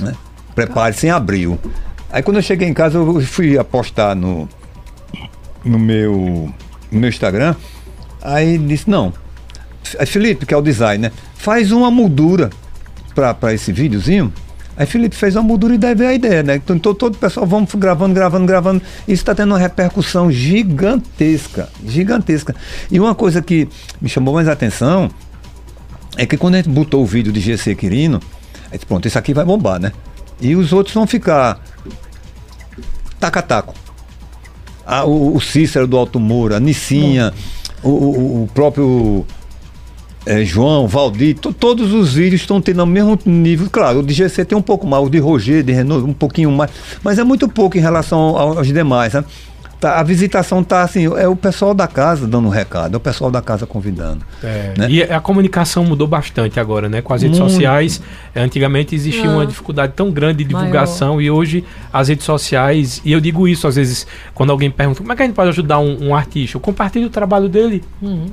[0.00, 0.14] Né?
[0.54, 1.58] Prepare-se em abril.
[2.10, 4.48] Aí quando eu cheguei em casa, eu fui apostar no,
[5.64, 6.52] no meu,
[6.90, 7.54] no meu Instagram.
[8.22, 9.12] Aí disse, não.
[10.06, 12.50] Felipe, que é o designer, faz uma moldura
[13.14, 14.32] para esse videozinho.
[14.76, 16.54] Aí Felipe fez uma moldura e veio a ideia, né?
[16.56, 18.82] Então todo, o pessoal, vamos gravando, gravando, gravando.
[19.02, 22.54] Isso está tendo uma repercussão gigantesca, gigantesca.
[22.90, 23.68] E uma coisa que
[24.00, 25.10] me chamou mais atenção
[26.16, 28.20] é que quando a gente botou o vídeo de GC Quirino,
[28.70, 29.92] a gente, pronto, esse aqui vai bombar, né?
[30.40, 31.60] E os outros vão ficar
[33.18, 33.74] taca-taco.
[34.92, 37.32] Ah, o, o, Cícero do Alto Moura, a Nicinha,
[37.80, 39.24] o, o, o, próprio
[40.26, 43.68] é, João, Valdir, todos os vídeos estão tendo o mesmo nível.
[43.70, 46.50] Claro, o de GC tem um pouco mais, o de Roger, de Renault, um pouquinho
[46.50, 46.72] mais,
[47.04, 49.12] mas é muito pouco em relação aos demais.
[49.12, 49.24] Né?
[49.80, 53.00] Tá, a visitação tá assim, é o pessoal da casa dando um recado, é o
[53.00, 54.22] pessoal da casa convidando.
[54.44, 54.90] É, né?
[54.90, 57.00] E a comunicação mudou bastante agora, né?
[57.00, 57.50] Com as redes Muito.
[57.50, 58.02] sociais,
[58.36, 59.36] antigamente existia Não.
[59.36, 61.22] uma dificuldade tão grande de divulgação Maior.
[61.22, 65.12] e hoje as redes sociais, e eu digo isso às vezes quando alguém pergunta como
[65.14, 67.82] é que a gente pode ajudar um, um artista, eu compartilho o trabalho dele.
[68.02, 68.26] Uhum.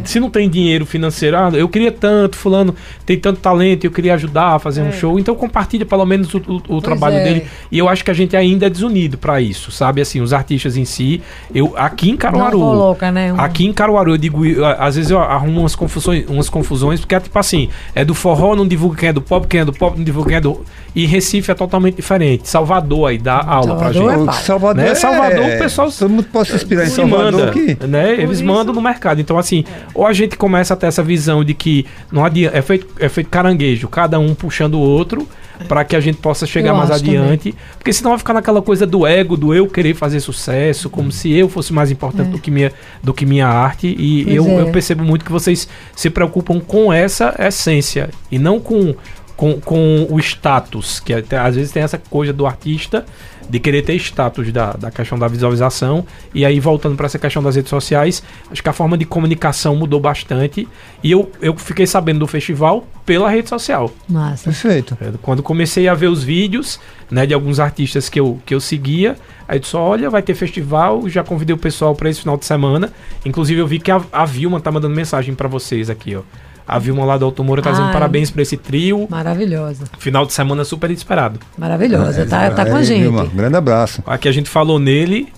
[0.00, 0.04] É.
[0.04, 2.72] Se não tem dinheiro financeiro, ah, eu queria tanto, fulano
[3.04, 4.84] tem tanto talento, eu queria ajudar a fazer é.
[4.84, 7.24] um show, então compartilha pelo menos o, o, o trabalho é.
[7.24, 7.46] dele.
[7.72, 10.00] E eu acho que a gente ainda é desunido para isso, sabe?
[10.00, 11.22] Assim, os artistas em em si.
[11.54, 12.58] Eu, aqui em Caruaru.
[12.58, 13.32] Não coloca, né?
[13.32, 13.40] Um...
[13.40, 17.14] Aqui em Caruaru, eu digo, eu, às vezes eu arrumo umas confusões, umas confusões, porque
[17.14, 19.72] é tipo assim, é do forró, não divulga quem é do pop, quem é do
[19.72, 20.64] pop, não divulga quem é do.
[20.94, 22.48] E Recife é totalmente diferente.
[22.48, 24.28] Salvador aí dá aula Salvador pra gente.
[24.28, 24.90] É Salvador, né?
[24.90, 24.94] é...
[24.94, 25.90] Salvador, o pessoal.
[25.90, 27.32] Todo mundo pode se inspirar em Salvador.
[27.32, 27.76] Manda, aqui.
[27.86, 28.12] né?
[28.12, 28.44] Eles isso.
[28.44, 29.20] mandam no mercado.
[29.20, 32.62] Então, assim, ou a gente começa a ter essa visão de que não adianta, é
[32.62, 35.26] feito, é feito caranguejo, cada um puxando o outro
[35.68, 37.52] para que a gente possa chegar eu mais adiante.
[37.52, 37.64] Também.
[37.78, 41.32] Porque senão vai ficar naquela coisa do ego, do eu querer fazer sucesso, como se
[41.32, 42.32] eu fosse mais importante é.
[42.32, 43.94] do, que minha, do que minha arte.
[43.98, 44.60] E eu, é.
[44.62, 48.94] eu percebo muito que vocês se preocupam com essa essência e não com
[49.36, 53.04] com, com o status, que até, às vezes tem essa coisa do artista
[53.48, 56.06] de querer ter status da, da questão da visualização.
[56.34, 59.76] E aí, voltando para essa questão das redes sociais, acho que a forma de comunicação
[59.76, 60.66] mudou bastante.
[61.02, 63.90] E eu, eu fiquei sabendo do festival pela rede social.
[64.08, 64.44] Massa.
[64.44, 64.96] Perfeito.
[65.00, 68.60] É, quando comecei a ver os vídeos né, de alguns artistas que eu, que eu
[68.60, 69.16] seguia,
[69.46, 72.46] aí eu disse: olha, vai ter festival, já convidei o pessoal para esse final de
[72.46, 72.92] semana.
[73.24, 76.22] Inclusive, eu vi que a, a Vilma tá mandando mensagem para vocês aqui, ó.
[76.66, 79.06] A Vilma lá do Alto Moura tá dizendo parabéns para esse trio.
[79.10, 79.84] Maravilhosa.
[79.98, 81.38] Final de semana super esperado.
[81.58, 83.02] Maravilhosa, é, tá, tá com a gente.
[83.02, 84.02] Vilma, grande abraço.
[84.06, 85.30] Aqui a gente falou nele,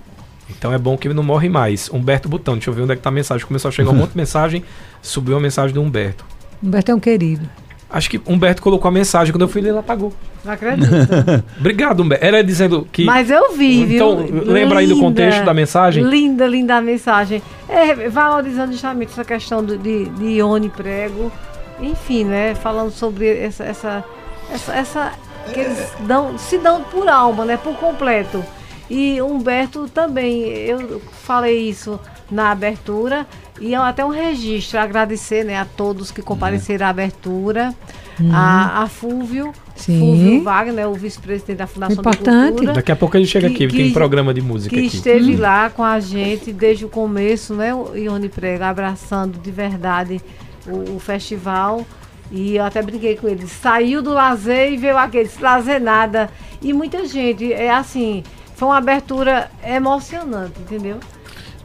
[0.49, 1.91] então é bom que ele não morre mais.
[1.93, 3.45] Humberto Botão, deixa eu ver onde é que tá a mensagem.
[3.47, 4.63] Começou a chegar um monte de mensagem,
[5.03, 6.25] subiu a mensagem do Humberto.
[6.63, 7.49] Humberto é um querido.
[7.97, 10.13] Acho que Humberto colocou a mensagem, quando eu fui ler, ela apagou.
[10.45, 10.91] Não acredito.
[11.59, 12.25] Obrigado, Humberto.
[12.25, 13.05] Era dizendo que.
[13.05, 14.37] Mas eu vi, então, viu?
[14.37, 16.05] Então, lembra aí do contexto da mensagem?
[16.05, 17.43] Linda, linda a mensagem.
[17.69, 21.33] É, valorizando justamente essa questão do, de, de Ione Prego
[21.81, 24.05] enfim, né, falando sobre essa, essa,
[24.53, 25.13] essa, essa
[25.53, 28.45] que eles dão, se dão por alma, né, por completo.
[28.89, 31.99] E Humberto também, eu falei isso
[32.31, 33.27] na abertura
[33.61, 37.75] e é até um registro, agradecer né, a todos que compareceram à abertura,
[38.21, 38.31] uhum.
[38.35, 39.99] a, a Fúvio, Sim.
[39.99, 42.49] Fúvio Wagner, o vice-presidente da Fundação Importante.
[42.49, 42.73] Cultura.
[42.75, 44.97] Daqui a pouco a gente chega que, aqui, que, tem programa de música que aqui.
[44.97, 45.41] esteve uhum.
[45.41, 50.21] lá com a gente desde o começo, né, o Ione Prega, abraçando de verdade
[50.67, 51.87] o, o festival.
[52.31, 53.47] E eu até brinquei com ele.
[53.47, 56.29] Saiu do lazer e veio aquele lazer nada.
[56.61, 58.25] E muita gente, é assim,
[58.57, 60.99] foi uma abertura emocionante, entendeu?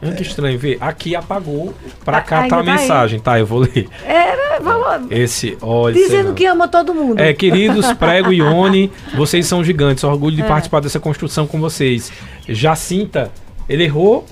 [0.02, 0.78] É que estranho ver.
[0.82, 1.74] Aqui apagou.
[2.04, 3.20] Pra cá tá a tá mensagem.
[3.20, 3.88] Tá, eu vou ler.
[4.04, 5.08] Era, falou.
[5.10, 5.94] Esse, olha.
[5.94, 7.20] Dizendo que ama todo mundo.
[7.20, 10.04] É, queridos Prego e Ione, vocês são gigantes.
[10.04, 10.48] Orgulho de é.
[10.48, 12.12] participar dessa construção com vocês.
[12.48, 13.32] Jacinta,
[13.70, 14.26] ele errou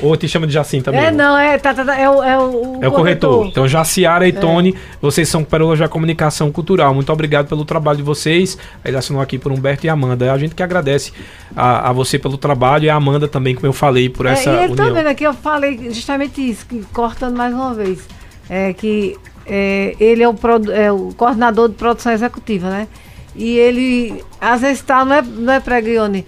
[0.00, 1.06] ou te chama de Jacinta mesmo?
[1.06, 2.92] É, não, é, tá, tá, tá é, o, é o, é o corretor.
[2.92, 3.46] corretor.
[3.46, 4.32] Então, Jaciara e é.
[4.32, 6.94] Tony, vocês são pérolas da comunicação cultural.
[6.94, 8.56] Muito obrigado pelo trabalho de vocês.
[8.84, 10.32] Ele assinou aqui por Humberto e Amanda.
[10.32, 11.12] A gente que agradece
[11.54, 14.50] a, a você pelo trabalho e a Amanda também, como eu falei, por é, essa
[14.50, 14.86] e ele união.
[14.86, 18.06] tá vendo aqui, eu falei justamente isso, que, cortando mais uma vez,
[18.48, 20.34] é que é, ele é o,
[20.72, 22.88] é o coordenador de produção executiva, né?
[23.34, 26.26] E ele, às vezes, tá, não é, não é preguione,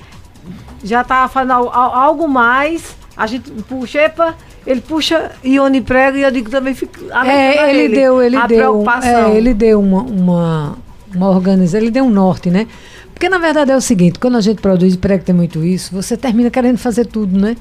[0.83, 4.35] já tá fazendo algo mais a gente puxa, epa,
[4.66, 8.85] ele puxa Ione prega e eu digo também fica é, ele dele, deu ele deu
[9.03, 10.79] é, ele deu uma uma,
[11.14, 12.66] uma organização ele deu um norte né?
[13.12, 16.16] Porque na verdade é o seguinte quando a gente produz prego tem muito isso você
[16.16, 17.57] termina querendo fazer tudo né?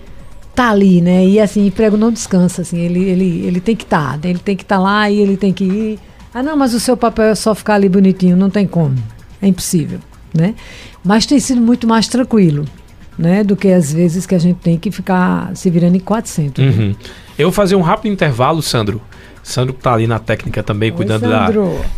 [0.56, 1.26] Tá ali né?
[1.26, 4.56] E assim prego não descansa assim ele ele ele tem que estar tá, ele tem
[4.56, 6.00] que estar tá lá e ele tem que ir.
[6.34, 8.96] Ah não mas o seu papel é só ficar ali bonitinho não tem como
[9.40, 10.00] é impossível
[10.34, 10.56] né?
[11.04, 12.66] Mas tem sido muito mais tranquilo
[13.18, 16.64] né, do que às vezes que a gente tem que ficar se virando em 400.
[16.64, 16.88] Uhum.
[16.90, 16.96] Né?
[17.38, 19.02] Eu vou fazer um rápido intervalo, Sandro.
[19.44, 21.50] Sandro que tá ali na técnica também, Oi, cuidando da,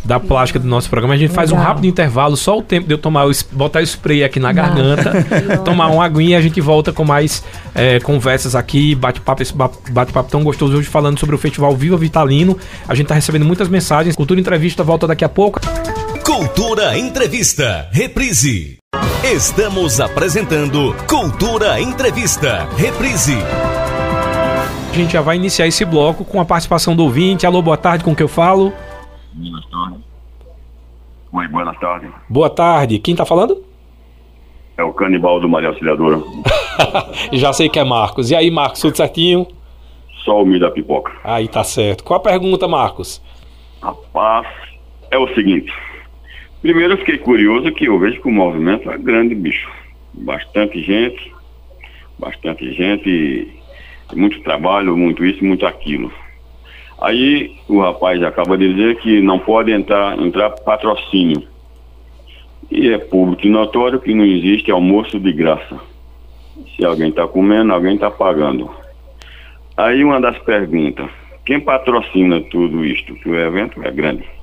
[0.04, 1.14] da plástica do nosso programa.
[1.14, 1.36] A gente Legal.
[1.36, 4.40] faz um rápido intervalo, só o tempo de eu tomar o, botar o spray aqui
[4.40, 5.12] na garganta,
[5.64, 10.28] tomar uma aguinha e a gente volta com mais é, conversas aqui, bate-papo, esse bate-papo
[10.28, 12.58] tão gostoso hoje falando sobre o Festival Viva Vitalino.
[12.88, 14.16] A gente tá recebendo muitas mensagens.
[14.16, 15.60] Cultura Entrevista volta daqui a pouco.
[16.24, 18.78] Cultura Entrevista, reprise.
[19.24, 23.34] Estamos apresentando Cultura Entrevista, reprise.
[24.90, 27.46] A gente já vai iniciar esse bloco com a participação do ouvinte.
[27.46, 28.72] Alô, boa tarde, com que eu falo?
[29.34, 30.04] Boa tarde.
[31.32, 32.08] Oi, boa tarde.
[32.28, 32.98] Boa tarde.
[32.98, 33.62] Quem tá falando?
[34.78, 36.22] É o canibal do Maria Auxiliadora.
[37.32, 38.30] já sei que é Marcos.
[38.30, 39.46] E aí, Marcos, tudo certinho?
[40.24, 41.12] Só o milho da pipoca.
[41.24, 42.04] Aí tá certo.
[42.04, 43.22] Qual a pergunta, Marcos?
[43.82, 44.46] Rapaz,
[45.10, 45.72] é o seguinte.
[46.62, 49.70] Primeiro eu fiquei curioso que eu vejo que o movimento é grande, bicho.
[50.12, 51.32] Bastante gente,
[52.18, 53.48] bastante gente,
[54.14, 56.10] muito trabalho, muito isso, muito aquilo.
[57.00, 61.42] Aí o rapaz acaba de dizer que não pode entrar, entrar patrocínio.
[62.70, 65.78] E é público e notório que não existe almoço de graça.
[66.74, 68.70] Se alguém está comendo, alguém está pagando.
[69.76, 71.10] Aí uma das perguntas,
[71.44, 73.14] quem patrocina tudo isto?
[73.14, 74.35] Que o evento é grande.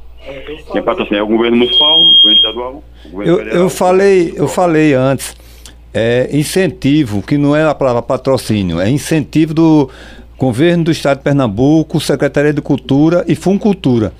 [0.71, 3.61] Quem patrocina é o governo municipal, o governo estadual, o governo Eu, federal.
[3.61, 5.35] eu falei, eu falei antes,
[5.93, 9.89] é incentivo, que não é a palavra patrocínio, é incentivo do
[10.37, 14.13] governo do estado de Pernambuco, Secretaria de Cultura e Funcultura.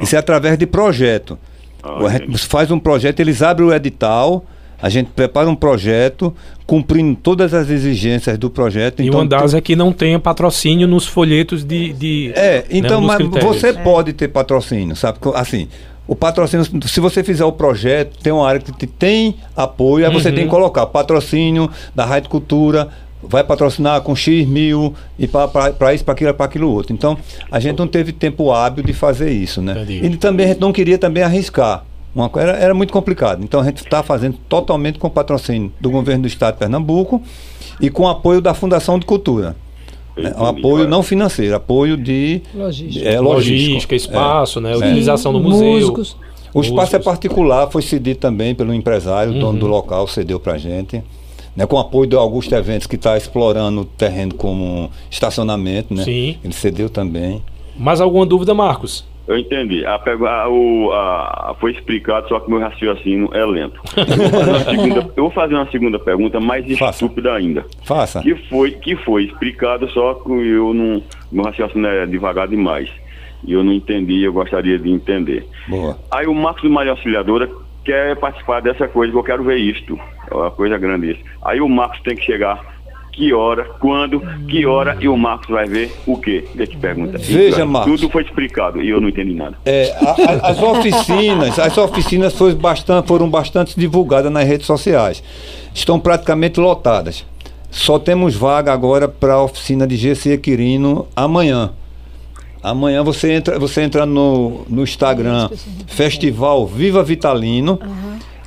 [0.00, 1.38] Isso é através de projeto.
[1.82, 4.44] Ah, a gente faz um projeto, eles abrem o edital,
[4.82, 6.34] a gente prepara um projeto,
[6.66, 9.00] cumprindo todas as exigências do projeto.
[9.02, 11.92] e então uma das tem- é que não tenha patrocínio nos folhetos de.
[11.92, 13.56] de É, né, então, mas critérios.
[13.56, 15.18] você pode ter patrocínio, sabe?
[15.34, 15.68] Assim,
[16.06, 20.12] o patrocínio, se você fizer o projeto, tem uma área que te- tem apoio, aí
[20.12, 20.34] você Uhum.
[20.34, 22.88] tem que colocar patrocínio da Rádio Cultura,
[23.22, 26.92] vai patrocinar com X mil e para isso, para aquilo, para aquilo outro.
[26.94, 27.18] Então,
[27.50, 29.72] a gente não teve tempo hábil de fazer isso, né?
[29.82, 30.06] Entendi.
[30.06, 31.84] E também a gente não queria também arriscar.
[32.14, 33.42] Uma, era, era muito complicado.
[33.44, 37.22] Então a gente está fazendo totalmente com patrocínio do governo do estado de Pernambuco
[37.80, 39.54] e com apoio da Fundação de Cultura.
[40.16, 40.34] né?
[40.36, 43.08] Um apoio não financeiro, apoio de Logística.
[43.08, 43.94] é, logística, logístico.
[43.94, 44.72] espaço, né?
[44.74, 45.66] Sim, Utilização do museu.
[45.72, 46.16] músicos.
[46.52, 49.58] O espaço é particular, foi cedido também pelo empresário, o dono Uhum.
[49.58, 51.00] do local, cedeu pra gente.
[51.54, 56.04] Né, com apoio do Augusto Eventos, que está explorando o terreno como estacionamento, né?
[56.04, 56.36] Sim.
[56.44, 57.42] Ele cedeu também.
[57.76, 59.04] Mais alguma dúvida, Marcos?
[59.30, 59.86] Eu entendi.
[59.86, 63.80] A, a- o- a- foi explicado, só que meu raciocínio é lento.
[63.96, 67.04] Eu vou fazer uma segunda, eu vou fazer uma segunda pergunta mais Faça.
[67.04, 67.64] estúpida ainda.
[67.84, 68.20] Faça.
[68.22, 71.00] Que foi, que foi explicado, só que eu não.
[71.30, 72.90] Meu raciocínio é devagar demais.
[73.46, 75.46] E eu não entendi, eu gostaria de entender.
[75.68, 75.96] Boa.
[76.10, 77.48] Aí o Marcos do Maria Auxiliadora
[77.84, 79.98] quer participar dessa coisa, eu quero ver isto.
[80.30, 81.20] É uma coisa grande isso.
[81.44, 82.79] Aí o Marcos tem que chegar.
[83.12, 86.44] Que hora, quando, que hora e o Marcos vai ver o quê?
[86.54, 87.18] Deixa eu te perguntar.
[87.18, 88.00] Veja, Marcos.
[88.00, 89.56] Tudo foi explicado e eu não entendi nada.
[89.64, 90.10] É, a-
[90.46, 95.22] a- as oficinas, as oficinas foram bastante, foram bastante divulgadas nas redes sociais.
[95.74, 97.26] Estão praticamente lotadas.
[97.70, 101.70] Só temos vaga agora para a oficina de GC Quirino amanhã.
[102.62, 105.48] Amanhã você entra, você entra no, no Instagram
[105.86, 107.78] Festival Viva Vitalino.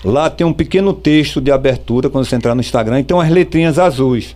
[0.04, 3.30] Lá tem um pequeno texto de abertura quando você entrar no Instagram e tem umas
[3.30, 4.36] letrinhas azuis.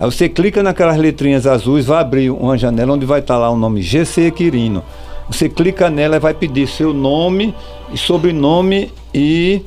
[0.00, 3.56] Aí você clica naquelas letrinhas azuis, vai abrir uma janela onde vai estar lá o
[3.56, 4.82] nome GC Quirino.
[5.30, 7.54] Você clica nela e vai pedir seu nome
[7.92, 9.62] e sobrenome e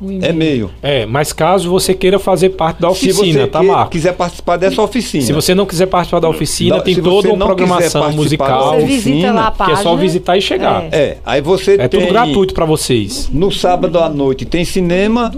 [0.00, 0.70] e-mail.
[0.82, 3.92] É, mas caso você queira fazer parte da Se oficina, tá, que- Marcos?
[3.92, 5.24] quiser participar dessa oficina.
[5.24, 8.72] Se você não quiser participar da oficina, Não, tem se toda uma programação musical.
[8.72, 9.78] da Você visita oficina, lá a que página.
[9.78, 10.84] é só visitar e chegar.
[10.90, 10.96] É.
[10.96, 13.28] É, aí você É tem tudo gratuito pra vocês.
[13.32, 15.30] No sábado à noite tem cinema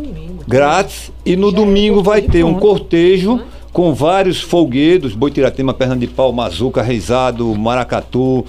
[0.49, 3.41] grátis e no domingo vai ter um cortejo
[3.75, 8.45] com vários folguedos, Boitiratema, Perna de Pau, Mazuca, Reisado, Maracatu,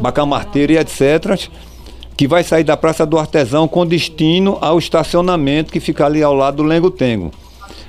[0.00, 1.48] Bacamarteiro e etc.
[2.16, 6.34] Que vai sair da Praça do Artesão com destino ao estacionamento que fica ali ao
[6.34, 7.30] lado do Lengo Tengo.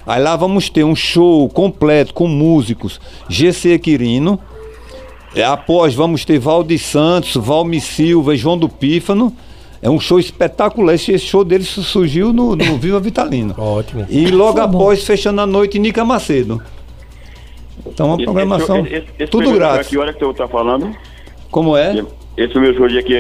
[0.05, 4.39] Aí lá vamos ter um show completo com músicos GC Quirino.
[5.35, 9.33] É, Após vamos ter Valdir Santos, Valmi Silva e João do Pífano.
[9.81, 10.93] É um show espetacular.
[10.93, 13.53] Esse show dele su- surgiu no, no Viva Vitalino.
[13.57, 14.05] Ótimo.
[14.09, 16.61] E logo após, fechando a noite, Nica Macedo.
[17.85, 19.87] Então, uma Esse- programação esse- esse- esse tudo grátis.
[19.87, 20.95] Que hora que você está falando?
[21.51, 22.03] Como é?
[22.37, 23.13] Esse meu show de aqui,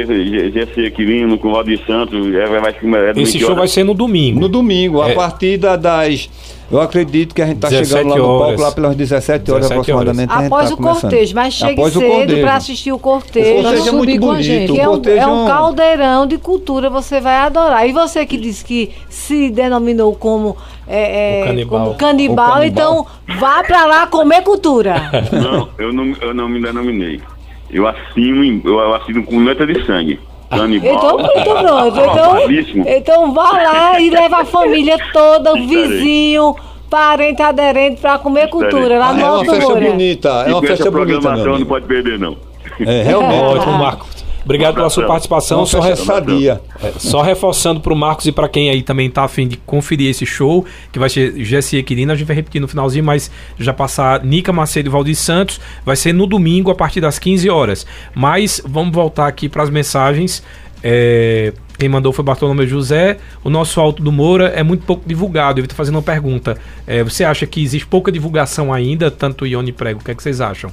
[0.51, 3.59] GC Quirino, com o Valdir Santos, é, vai, vai, é, Esse show hora?
[3.59, 4.39] vai ser no domingo.
[4.41, 5.11] No domingo, É.
[5.11, 6.29] a partir da- das.
[6.71, 8.45] Eu acredito que a gente está 17 chegando lá no horas.
[8.47, 10.31] palco lá pelas 17 horas 17 aproximadamente.
[10.31, 12.41] a gente Após tá o cortejo, mas chegue Após cedo cortejo.
[12.41, 13.53] para assistir o O cortejo.
[13.61, 14.43] cortejo é subir muito com a bonito.
[14.45, 14.71] gente.
[14.71, 17.87] o Que é um, cortejo é um caldeirão de cultura, você vai adorar.
[17.87, 21.79] E você que disse que se denominou como, é, é, canibal.
[21.85, 22.63] como canibal, canibal.
[22.63, 23.05] então
[23.39, 24.95] vá pra lá comer cultura.
[25.31, 27.21] Não, eu não, eu não me denominei.
[27.69, 30.19] Eu assino, eu assino com letra de sangue.
[30.49, 30.93] Canibal.
[30.95, 31.99] Então, então pronto.
[31.99, 36.55] Então, então vá lá e leva a família toda, o vizinho,
[36.89, 40.91] parente, aderente, pra comer cultura lá no é uma Alto festa bonita, é uma festa
[40.91, 41.69] bonita, não amigo.
[41.69, 42.37] pode perder, não.
[42.79, 43.43] É, realmente.
[43.43, 44.14] Ótimo, Marcos.
[44.45, 45.65] Obrigado pela sua participação.
[45.65, 46.61] Só, sadia.
[46.81, 50.09] é, só reforçando para o Marcos e para quem aí também tá afim de conferir
[50.09, 53.73] esse show, que vai ser Jessie Equirina, a gente vai repetir no finalzinho, mas já
[53.73, 57.87] passar Nica Macedo e Valdir Santos, vai ser no domingo a partir das 15 horas.
[58.13, 60.43] Mas vamos voltar aqui para as mensagens.
[60.83, 63.17] É, quem mandou foi Bartolomeu José.
[63.43, 65.59] O nosso Alto do Moura é muito pouco divulgado.
[65.59, 66.55] Eu estou fazendo uma pergunta.
[66.85, 70.01] É, você acha que existe pouca divulgação ainda, tanto Ione Prego?
[70.01, 70.71] O que, é que vocês acham?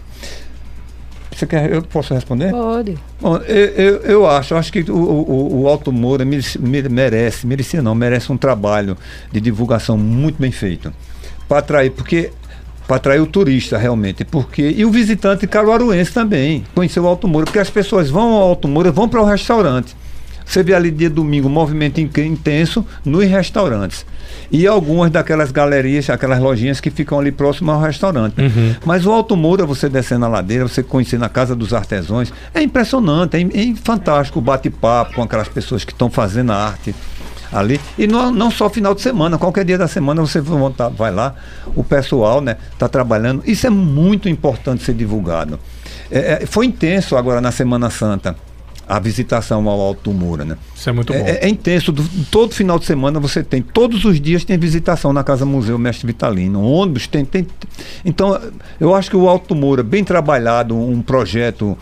[1.35, 2.51] Você quer, eu posso responder?
[2.51, 2.99] Pode.
[3.20, 7.47] Bom, eu, eu, eu acho, eu acho que o, o, o Alto Moura merece, merece,
[7.47, 8.97] merecia não, merece um trabalho
[9.30, 10.93] de divulgação muito bem feito.
[11.49, 12.30] Para atrair, porque
[12.87, 17.47] para atrair o turista realmente, porque e o visitante caruaruense também, conhecer o Alto Moura,
[17.47, 19.97] porque as pessoas vão ao Alto Moura, vão para o restaurante.
[20.45, 24.05] Você vê ali dia domingo um movimento in- intenso nos restaurantes.
[24.51, 28.34] E algumas daquelas galerias, aquelas lojinhas que ficam ali próximo ao restaurante.
[28.84, 32.62] Mas o Alto Moura, você descendo a ladeira, você conhecer na Casa dos Artesãos, é
[32.62, 36.95] impressionante, é, é fantástico o bate-papo com aquelas pessoas que estão fazendo a arte
[37.53, 37.80] ali.
[37.99, 41.34] E não, não só final de semana, qualquer dia da semana você vai lá,
[41.74, 43.43] o pessoal né, está trabalhando.
[43.47, 45.59] Isso é muito importante ser divulgado.
[46.11, 48.36] É, é, foi intenso agora na Semana Santa
[48.89, 50.57] a visitação ao Alto Moura, né?
[50.74, 51.18] Isso é muito bom.
[51.18, 51.93] É, é intenso.
[51.93, 53.62] Do- todo final de semana você tem.
[53.62, 56.62] Todos os dias tem visitação na Casa Museu Mestre Vitalino.
[56.62, 57.24] Ônibus tem.
[57.24, 57.47] tem
[58.05, 58.39] então,
[58.80, 61.76] eu acho que o Alto Moura, bem trabalhado, um projeto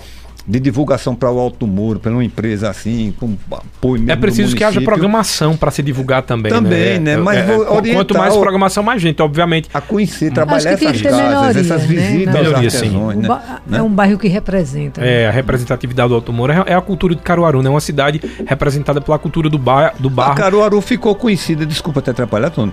[0.51, 4.57] de divulgação para o Alto Moura, para uma empresa assim, com apoio mesmo É preciso
[4.57, 6.51] que haja programação para se divulgar também.
[6.51, 7.17] Também, né?
[7.17, 9.69] Mas É, vou qu- quanto orientar mais programação, mais gente, obviamente.
[9.73, 12.71] A conhecer, trabalhar essas casas, melhoria, essas né, visitas aos Melhoria,
[13.17, 13.29] né?
[13.67, 13.79] Né?
[13.79, 15.01] É um bairro que representa.
[15.01, 15.23] né?
[15.23, 17.71] É, a representatividade do Alto Moura é é a cultura de Caruaru, né?
[17.71, 20.35] Uma cidade representada pela cultura do, bar, do A barro.
[20.35, 22.73] Caruaru ficou conhecida, desculpa até atrapalhar, Tony,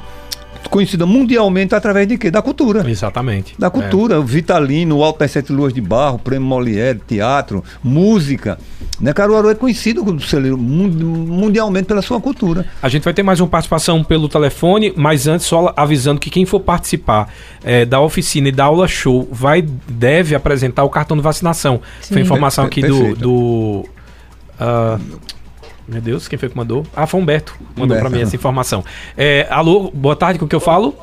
[0.68, 2.30] conhecida mundialmente através de quê?
[2.30, 2.89] Da cultura.
[2.89, 3.55] Exatamente.
[3.57, 8.57] Da cultura, o Vitalino, o Alto das Sete Luas de Barro, Prêmio Molière, teatro, música.
[8.99, 9.13] Né?
[9.13, 10.03] Caruaru é conhecido
[10.57, 12.65] mundialmente pela sua cultura.
[12.82, 16.45] A gente vai ter mais uma participação pelo telefone, mas antes só avisando que quem
[16.45, 17.32] for participar
[17.63, 21.80] eh, da oficina e da aula show vai deve apresentar o cartão de vacinação.
[22.01, 22.24] Foi Sim.
[22.24, 23.86] informação Per- aqui do, do
[24.59, 24.99] ah,
[25.88, 26.86] meu Deus, quem foi que mandou?
[26.96, 27.56] Ah, foi o Humberto.
[27.70, 28.02] Mandou Humberto.
[28.02, 28.84] para mim essa informação.
[29.18, 30.94] Eh, alô, boa tarde, com o que eu falo?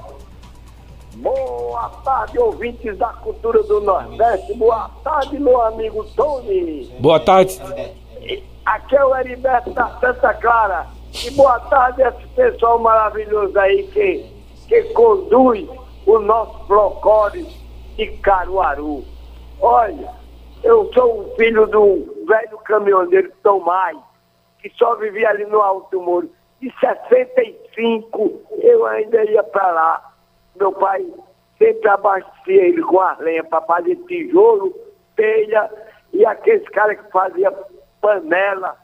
[1.14, 4.52] Boa tarde, ouvintes da cultura do Nordeste.
[4.54, 6.92] Boa tarde, meu amigo Tony.
[7.00, 7.58] Boa tarde.
[8.66, 10.86] Aqui é o Heriberto da Santa Clara.
[11.22, 14.26] E boa tarde a esse pessoal maravilhoso aí que,
[14.68, 15.68] que conduz
[16.06, 17.46] o nosso Procores
[17.96, 19.04] de Caruaru.
[19.60, 20.10] Olha,
[20.62, 23.96] eu sou um filho de um velho caminhoneiro Tomás,
[24.64, 26.30] que só vivia ali no Alto Muro.
[26.58, 30.12] De 65 eu ainda ia para lá.
[30.56, 31.06] Meu pai
[31.58, 34.74] sempre abastecia ele com as lenhas para fazer tijolo,
[35.16, 35.70] telha
[36.14, 37.54] e aqueles caras que faziam
[38.00, 38.74] panela,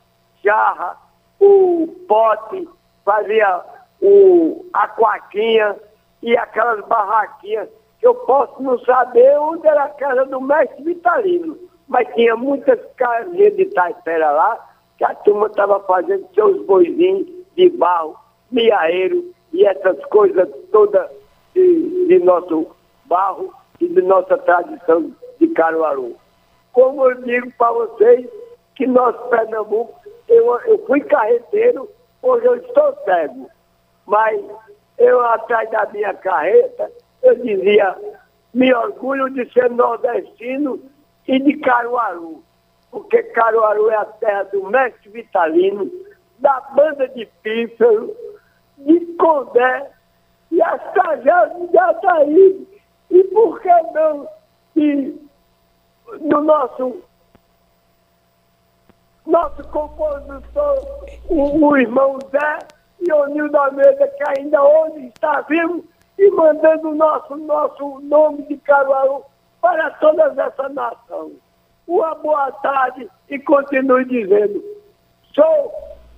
[0.44, 0.98] jarra,
[1.40, 2.68] o pote,
[3.02, 3.62] fazia
[4.02, 5.76] o, a quaquinha
[6.22, 7.70] e aquelas barraquinhas
[8.02, 11.58] eu posso não saber onde era a casa do mestre Vitalino,
[11.88, 14.69] mas tinha muitas casinhas de taipera lá
[15.00, 17.26] que a turma estava fazendo seus boizinhos
[17.56, 18.14] de barro,
[18.50, 21.10] miaeiro e essas coisas todas
[21.54, 22.66] de, de nosso
[23.06, 26.14] barro e de nossa tradição de Caruaru.
[26.74, 28.28] Como eu digo para vocês,
[28.74, 29.98] que nosso Pernambuco,
[30.28, 31.88] eu, eu fui carreteiro,
[32.22, 33.48] hoje eu estou cego.
[34.04, 34.38] Mas
[34.98, 36.92] eu, atrás da minha carreta,
[37.22, 37.96] eu dizia,
[38.52, 40.78] me orgulho de ser nordestino
[41.26, 42.44] e de Caruaru.
[42.90, 45.90] Porque Caruaru é a terra do mestre Vitalino,
[46.38, 48.16] da banda de pífero,
[48.78, 49.90] de Condé
[50.50, 52.66] e as cajadas de Ataíde.
[53.10, 54.28] E por que não
[54.74, 55.20] de,
[56.20, 57.02] do nosso
[59.26, 62.58] nosso compositor, o, o irmão Zé
[63.00, 65.84] e o Nildo Almeida, que ainda hoje está vivo
[66.18, 69.24] e mandando o nosso, nosso nome de Caruaru
[69.60, 71.32] para toda essa nação.
[71.90, 74.62] Uma boa tarde e continue dizendo,
[75.34, 75.72] sou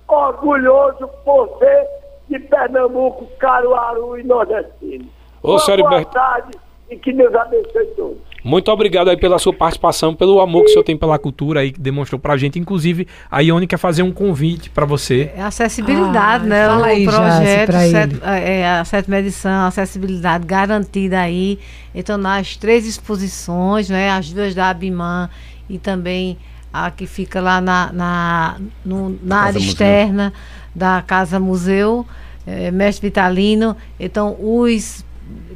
[0.07, 1.87] orgulhoso por ser
[2.29, 5.05] de Pernambuco, Caruaru e Nordestino.
[5.41, 6.57] Ô, Uma boa tarde
[6.91, 8.17] e que Deus abençoe todos.
[8.43, 11.71] Muito obrigado aí pela sua participação, pelo amor que o senhor tem pela cultura aí,
[11.71, 12.59] que demonstrou pra gente.
[12.59, 15.31] Inclusive, a Ione quer fazer um convite pra você.
[15.35, 16.67] É acessibilidade, Ah, né?
[16.67, 18.19] fala o aí, projeto, set- ele.
[18.25, 21.57] é, a sétima edição, acessibilidade garantida aí.
[21.95, 24.09] Então, nas três exposições, né?
[24.11, 25.29] As duas da Abimã
[25.69, 26.37] e também
[26.71, 29.69] a que fica lá na, na, no- na área Museu.
[29.69, 30.33] externa
[30.73, 32.05] da Casa Museu,
[32.47, 33.77] eh, Mestre Vitalino.
[33.99, 35.05] Então, os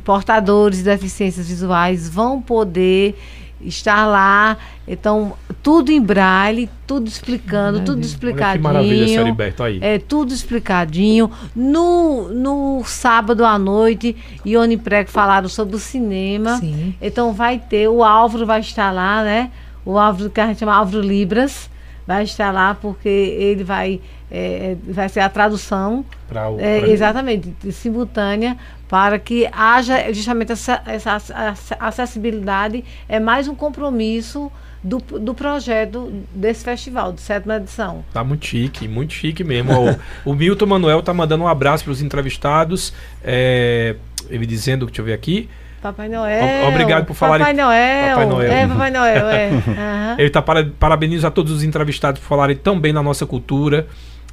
[0.05, 3.17] portadores de deficiências visuais vão poder
[3.59, 4.57] estar lá.
[4.87, 5.33] Então,
[5.63, 8.53] tudo em braille, tudo explicando, tudo Olha explicadinho.
[8.53, 9.05] que maravilha,
[9.63, 9.79] aí.
[9.81, 11.29] É tudo explicadinho.
[11.55, 16.57] No, no sábado à noite, Ione Prego falaram sobre o cinema.
[16.57, 16.93] Sim.
[17.01, 19.51] Então vai ter, o Álvaro vai estar lá, né?
[19.88, 21.69] O Álvaro que a gente chama Álvaro Libras
[22.05, 23.99] vai estar lá porque ele vai,
[24.31, 28.57] é, vai ser a tradução Pra o- é, pra- exatamente, de- simultânea,
[28.89, 32.83] para que haja justamente essa, essa ac- ac- acessibilidade.
[33.09, 34.51] É mais um compromisso
[34.83, 38.03] do, do projeto desse festival, de sétima edição.
[38.13, 39.71] Tá muito chique, muito chique mesmo.
[40.25, 42.93] O, o Milton Manuel tá mandando um abraço para os entrevistados.
[43.23, 43.95] é,
[44.29, 45.49] ele dizendo, deixa eu ver aqui.
[45.88, 46.67] Papai Noel.
[46.67, 48.09] Obrigado por falar Papai Noel.
[48.09, 48.51] Papai Noel.
[48.51, 49.49] É, Papai Noel, é.
[49.67, 50.15] Aham.
[50.17, 53.88] Ele tá para, parabeniza a todos os entrevistados por falarem tão bem na nossa cultura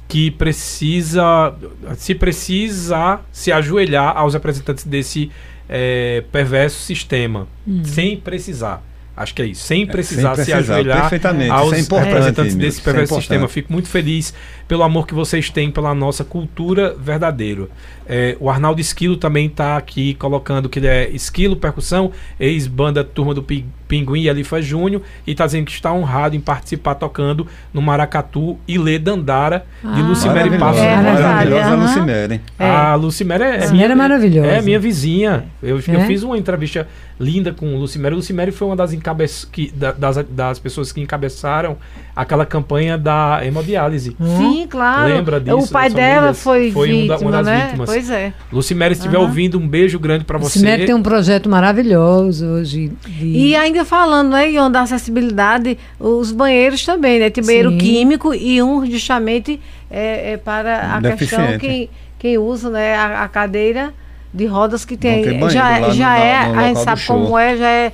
[0.07, 1.53] que precisa,
[1.95, 5.31] se precisa se ajoelhar aos representantes desse
[5.67, 7.47] é, perverso sistema,
[7.83, 8.83] sem precisar.
[9.17, 12.07] Acho que é isso, sem precisar, sem se precisar, ajoelhar perfeitamente, aos isso é importante,
[12.09, 13.47] representantes desse é perverso sistema.
[13.47, 14.33] Fico muito feliz
[14.67, 17.69] pelo amor que vocês têm pela nossa cultura verdadeira.
[18.07, 23.33] É, o Arnaldo Esquilo também está aqui colocando que ele é Esquilo Percussão, ex-banda Turma
[23.33, 27.47] do Pi- Pinguim e Alifa Júnior, e está dizendo que está honrado em participar tocando
[27.73, 30.81] no Maracatu Ilê Dandara de Ah, Lucimere Maravilhosa, Passos.
[30.81, 31.83] É verdade, maravilhosa aham.
[31.83, 32.41] Lucimere.
[32.59, 34.47] A Lucimere é, Lucimere minha, é maravilhosa.
[34.47, 35.45] É minha vizinha.
[35.61, 36.05] Eu, eu É?
[36.05, 36.87] fiz uma entrevista
[37.19, 38.13] linda com o Lucimere.
[38.13, 39.25] O Lucimere foi uma das, encabe...
[39.51, 41.77] que, da- das, das pessoas que encabeçaram
[42.15, 44.15] aquela campanha da hemodiálise.
[44.37, 45.13] Sim, claro.
[45.13, 46.43] Lembra disso, O pai dela famílias?
[46.43, 47.65] foi, Foi da- vítima, uma das né?
[47.65, 47.89] vítimas.
[47.89, 48.33] Pois é.
[48.51, 49.27] Lucimere, se estiver Aham.
[49.27, 50.59] ouvindo, um beijo grande para você.
[50.59, 52.91] CIMEC tem um projeto maravilhoso hoje.
[53.07, 57.29] de- E ainda falando, né, Ion, da acessibilidade, os banheiros também, né?
[57.29, 57.77] Tem banheiro Sim.
[57.79, 59.59] químico e um justamente
[59.91, 61.59] é, é para a questão Deficiente.
[61.59, 63.93] quem, quem usa né, a, a cadeira
[64.33, 65.23] de rodas que tem.
[65.23, 67.15] banheiro já no- já na- é, no a gente sabe show.
[67.23, 67.91] como é, já é,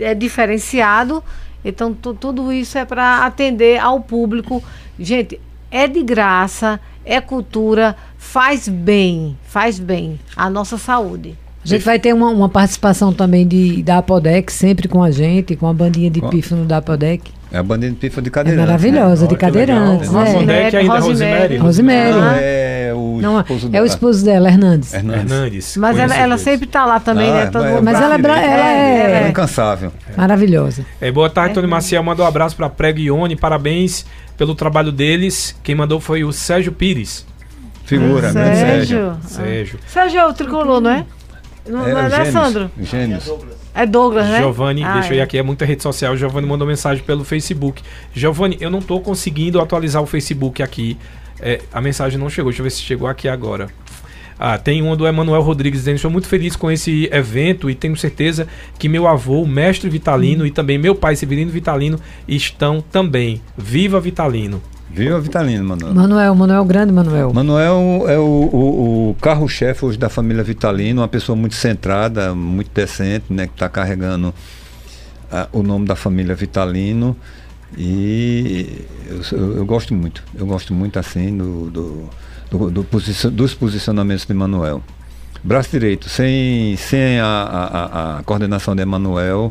[0.00, 1.22] é diferenciado.
[1.64, 4.62] Então, tu- tudo isso é para atender ao público.
[4.98, 11.36] Gente, é de graça, é cultura, faz bem, faz bem à nossa saúde.
[11.64, 15.54] A gente vai ter uma, uma participação também de, da Apodec, sempre com a gente,
[15.54, 17.30] com a bandinha de Com- pífano da Apodec.
[17.52, 18.66] É a bandeira de pifa de É cadeirante.
[18.66, 19.38] maravilhosa, Olha de legal.
[19.52, 20.10] cadeirantes.
[20.10, 20.62] Né?
[20.66, 21.56] é que ainda é Rosemary.
[21.58, 22.10] Rosemary?
[22.12, 22.36] Não, Ah.
[22.40, 23.86] é o Não, esposo é o dela.
[23.86, 24.94] esposo dela, Hernandes.
[24.94, 25.30] Hernandes.
[25.30, 25.76] Hernandes.
[25.76, 27.46] Mas ela, ela sempre está lá também, Ah, né?
[27.46, 29.92] Todo é- mundo Mas ela é bra- ela é- É incansável.
[30.16, 30.84] Maravilhosa.
[31.00, 32.02] É, boa tarde, Tony Maciel.
[32.02, 33.36] Manda um abraço para Prego e Ione.
[33.36, 34.04] Parabéns
[34.36, 35.54] pelo trabalho deles.
[35.62, 37.24] Quem mandou foi o Sérgio Pires.
[37.84, 38.54] Figura, né?
[38.56, 39.16] Sérgio.
[39.26, 39.78] Sérgio.
[39.86, 41.04] Sérgio é o tricolor, não é?
[41.66, 42.32] Não, É, não é, o Gêmeos.
[42.32, 42.70] Sandro?
[42.80, 43.32] Gêmeos.
[43.74, 44.38] É Douglas, né?
[44.38, 45.22] Giovanni, Ah, deixa eu ir é.
[45.22, 46.16] aqui, é muita rede social.
[46.16, 47.82] Giovanni mandou mensagem pelo Facebook.
[48.12, 50.98] Giovanni, eu não tô conseguindo atualizar o Facebook aqui.
[51.40, 52.50] É, a mensagem não chegou.
[52.50, 53.68] Deixa eu ver se chegou aqui agora.
[54.38, 57.96] Ah, tem uma do Emanuel Rodrigues dizendo: Estou muito feliz com esse evento e tenho
[57.96, 58.48] certeza
[58.78, 63.40] que meu avô, o mestre Vitalino, e também meu pai, Severino Vitalino, estão também.
[63.56, 64.60] Viva Vitalino!
[64.94, 65.94] Viva Vitalino, Manuel.
[65.94, 67.32] Manuel, Manuel Grande, Manuel.
[67.32, 72.70] Manuel é o, o- o carro-chefe hoje da família Vitalino, uma pessoa muito centrada, muito
[72.74, 74.34] decente, né, que está carregando
[75.30, 77.16] ah, o nome da família Vitalino.
[77.76, 78.84] E
[79.32, 82.10] eu, eu- gosto muito, eu gosto muito assim do, do-
[82.50, 84.82] do- do posicio- dos posicionamentos de Manuel.
[85.42, 89.50] Braço direito, sem, sem a, a- a- a coordenação de Emanuel,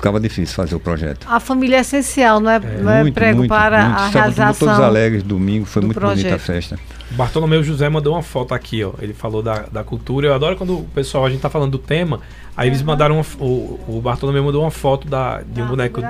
[0.00, 1.26] ficava difícil fazer o projeto.
[1.28, 4.68] A família é essencial, não é, não é prego para a Estávamos realização.
[4.68, 6.40] todos alegres domingo, foi do muito bonita a projeto.
[6.40, 6.78] festa.
[7.10, 8.92] Bartolomeu José mandou uma foto aqui, ó.
[9.00, 10.28] Ele falou da, da cultura.
[10.28, 12.20] Eu adoro quando o pessoal, a gente tá falando do tema,
[12.56, 16.00] aí eles mandaram uma, o, o Bartolomeu mandou uma foto da, de um boneco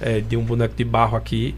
[0.00, 1.54] é, de um boneco de barro aqui.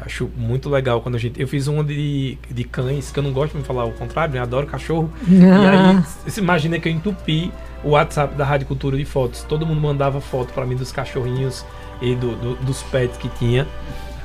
[0.00, 1.40] Acho muito legal quando a gente.
[1.40, 4.40] Eu fiz uma de, de cães, que eu não gosto de falar o contrário, né?
[4.40, 5.12] Adoro cachorro.
[5.28, 7.52] E aí, você imagina que eu entupi
[7.84, 9.42] o WhatsApp da Rádio Cultura de fotos.
[9.42, 11.64] Todo mundo mandava foto pra mim dos cachorrinhos
[12.00, 13.66] e do, do- dos pets que tinha.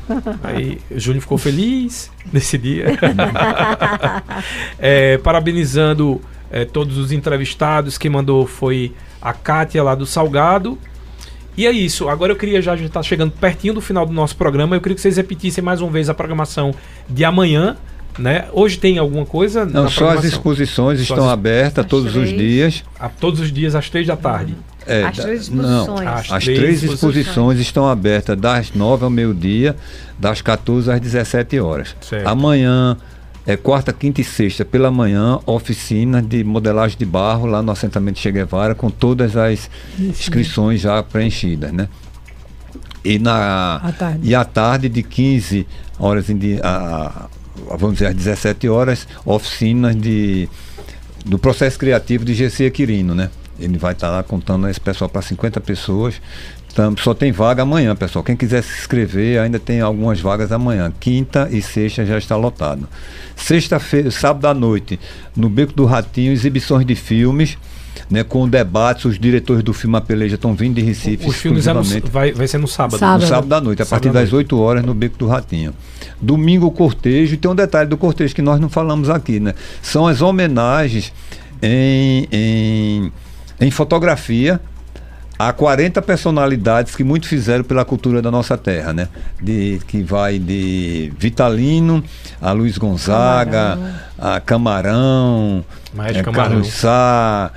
[0.44, 2.88] Aí o Júnior ficou feliz nesse dia.
[4.80, 7.98] É, parabenizando é, todos os entrevistados.
[7.98, 10.78] Quem mandou foi a Kátia lá do Salgado.
[11.56, 12.10] E é isso.
[12.10, 14.76] Agora eu queria já, estar chegando pertinho do final do nosso programa.
[14.76, 16.74] Eu queria que vocês repetissem mais uma vez a programação
[17.08, 17.78] de amanhã.
[18.20, 18.46] Né?
[18.54, 19.66] Hoje tem alguma coisa?
[19.66, 22.84] Não, na só as exposições Só estão as- abertas Às todos os dias.
[23.00, 24.56] A todos os dias às três da tarde.
[24.86, 26.08] É, As três não, exposições.
[26.08, 27.16] As as três três exposições.
[27.18, 29.76] exposições estão abertas das 9 ao meio-dia,
[30.20, 31.96] das 14 às 17 horas.
[32.02, 32.28] Certo.
[32.28, 32.98] Amanhã,
[33.48, 38.20] é quarta, quinta e sexta, pela manhã, oficina de modelagem de barro lá no assentamento
[38.20, 41.88] Che Guevara, com todas as inscrições já preenchidas, né?
[43.06, 44.20] E na À tarde.
[44.22, 45.66] e à tarde de 15
[45.98, 47.28] horas em a-
[47.78, 50.48] vamos dizer às 17 horas, oficinas de
[51.26, 53.30] do processo criativo de GC Quirino, né?
[53.60, 56.16] Ele vai estar lá contando esse pessoal para 50 pessoas.
[56.76, 58.24] Tam- Só tem vaga amanhã, pessoal.
[58.26, 60.92] Quem quiser se inscrever, ainda tem algumas vagas amanhã.
[61.00, 62.90] Quinta e sexta já está lotado.
[63.36, 65.00] Sexta-feira, sábado à noite,
[65.36, 67.58] no Beco do Ratinho, exibições de filmes.
[68.10, 71.68] Né, com debates, os diretores do filme A Peleja estão vindo de Recife Os filmes
[71.68, 72.12] é no- exclusivamente.
[72.12, 73.00] vai, vai ser no sábado.
[73.00, 73.22] Sábado.
[73.22, 74.54] No sábado à noite, a Sábado partir das noite.
[74.54, 75.74] 8 horas no Beco do Ratinho.
[76.22, 79.54] Domingo o cortejo, e tem um detalhe do cortejo que nós não falamos aqui, né?
[79.82, 81.14] São as homenagens
[81.62, 83.12] em, em,
[83.60, 84.60] em fotografia
[85.40, 89.08] a 40 personalidades que muito fizeram pela cultura da nossa terra, né?
[89.42, 92.04] De, que vai de Vitalino
[92.42, 93.78] a Luiz Gonzaga,
[94.18, 95.64] a Camarão,
[95.94, 96.50] Maestro é, Camarão.
[96.50, 97.52] Carlos Sá,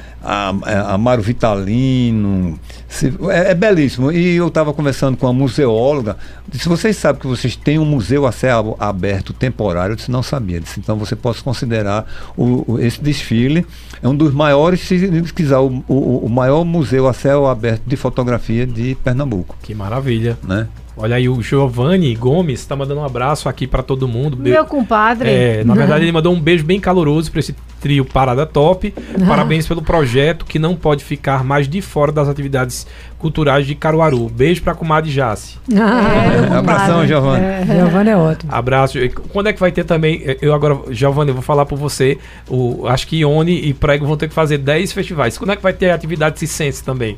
[0.88, 2.58] Amaro Vitalino.
[2.88, 4.12] Se- é, é belíssimo.
[4.12, 6.16] E eu estava conversando com a museóloga.
[6.48, 9.92] Disse: vocês sabem que vocês têm um museu a céu aberto temporário?
[9.92, 10.56] Eu disse: não sabia.
[10.56, 12.06] Eu Disse, então você pode considerar
[12.36, 13.66] o, o- esse desfile
[14.02, 14.98] é um dos maiores, se
[15.34, 19.56] quiser, o, o, o maior museu a céu aberto de fotografia de Pernambuco.
[19.62, 20.38] Que maravilha.
[20.42, 20.66] Né?
[20.98, 24.36] Olha aí, o Giovanni Gomes tá mandando um abraço aqui para todo mundo.
[24.36, 25.28] Meu compadre.
[25.28, 27.54] É, na verdade, ele mandou um beijo bem caloroso para esse
[27.86, 28.92] trio Parada Top.
[28.98, 29.26] Ah.
[29.28, 32.84] Parabéns pelo projeto que não pode ficar mais de fora das atividades
[33.16, 34.28] culturais de Caruaru.
[34.28, 35.56] Beijo para comadre Jace.
[35.72, 37.44] Ah, É, abração, Giovanni.
[37.64, 38.52] Giovanni é ótimo.
[38.52, 38.98] Abraço.
[38.98, 40.20] E Quando é que vai ter também?
[40.42, 42.18] Eu agora, Giovanni, eu vou falar por você.
[42.48, 45.38] O, acho que Ione e Prego vão ter que fazer 10 festivais.
[45.38, 47.16] Quando é que vai ter a atividade Cicense também?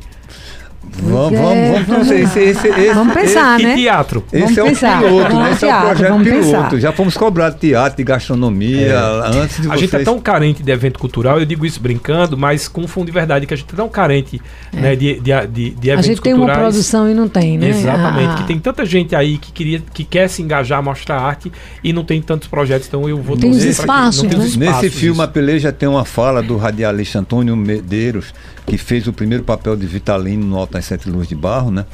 [1.01, 1.43] Vamos, é.
[1.43, 2.07] vamos, vamos.
[2.07, 3.75] Então, esse, esse, esse, Vamos pensar, e né?
[3.77, 4.25] teatro.
[4.33, 4.99] Esse Vamos é o pensar.
[5.03, 5.53] piloto, Vamos né?
[5.53, 6.47] Esse é o teatro, projeto vamos piloto.
[6.71, 6.81] pensar.
[6.81, 9.81] Já fomos cobrar teatro, de gastronomia, antes de A vocês...
[9.81, 13.13] gente é tão carente de evento cultural, eu digo isso brincando, mas com fundo de
[13.13, 14.41] verdade, que a gente é tão carente
[14.73, 16.63] né, de, de, de, de A eventos gente tem uma culturais.
[16.75, 17.69] produção e não tem, né?
[17.71, 21.53] Exatamente, Ah, que tem tanta gente aí que queria, que quer se engajar, mostrar arte
[21.83, 24.39] e não tem tantos projetos, então eu vou Tem os pra que- espaços, não tem
[24.39, 24.67] os né?
[24.67, 25.23] espaços, Nesse filme, isso.
[25.23, 28.33] a peleja tem uma fala do radialista Antônio Medeiros,
[28.69, 31.85] que fez o primeiro papel de Vitalino no Alto das Sete Luzes de Barro, né?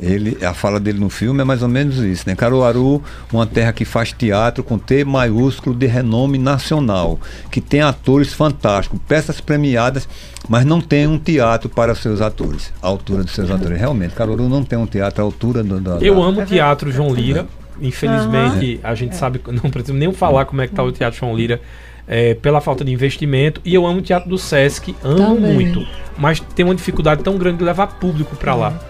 [0.00, 2.34] Ele, a fala dele no filme é mais ou menos isso, né?
[2.34, 3.00] Caruaru,
[3.32, 8.98] uma terra que faz teatro com T maiúsculo de renome nacional, que tem atores fantásticos,
[9.06, 10.08] peças premiadas,
[10.48, 13.78] mas não tem um teatro para seus atores, a altura dos seus atores.
[13.78, 17.14] Realmente, Caruaru não tem um teatro à altura do, da, Eu amo o teatro João
[17.14, 17.46] Lira.
[17.80, 18.96] Infelizmente, a É.
[18.96, 21.60] gente sabe, não preciso nem falar como é que tá o teatro João Lira.
[22.06, 25.52] É, pela falta de investimento e eu amo o teatro do Sesc, amo Também.
[25.54, 25.86] muito,
[26.18, 28.80] mas tem uma dificuldade tão grande de levar público para lá.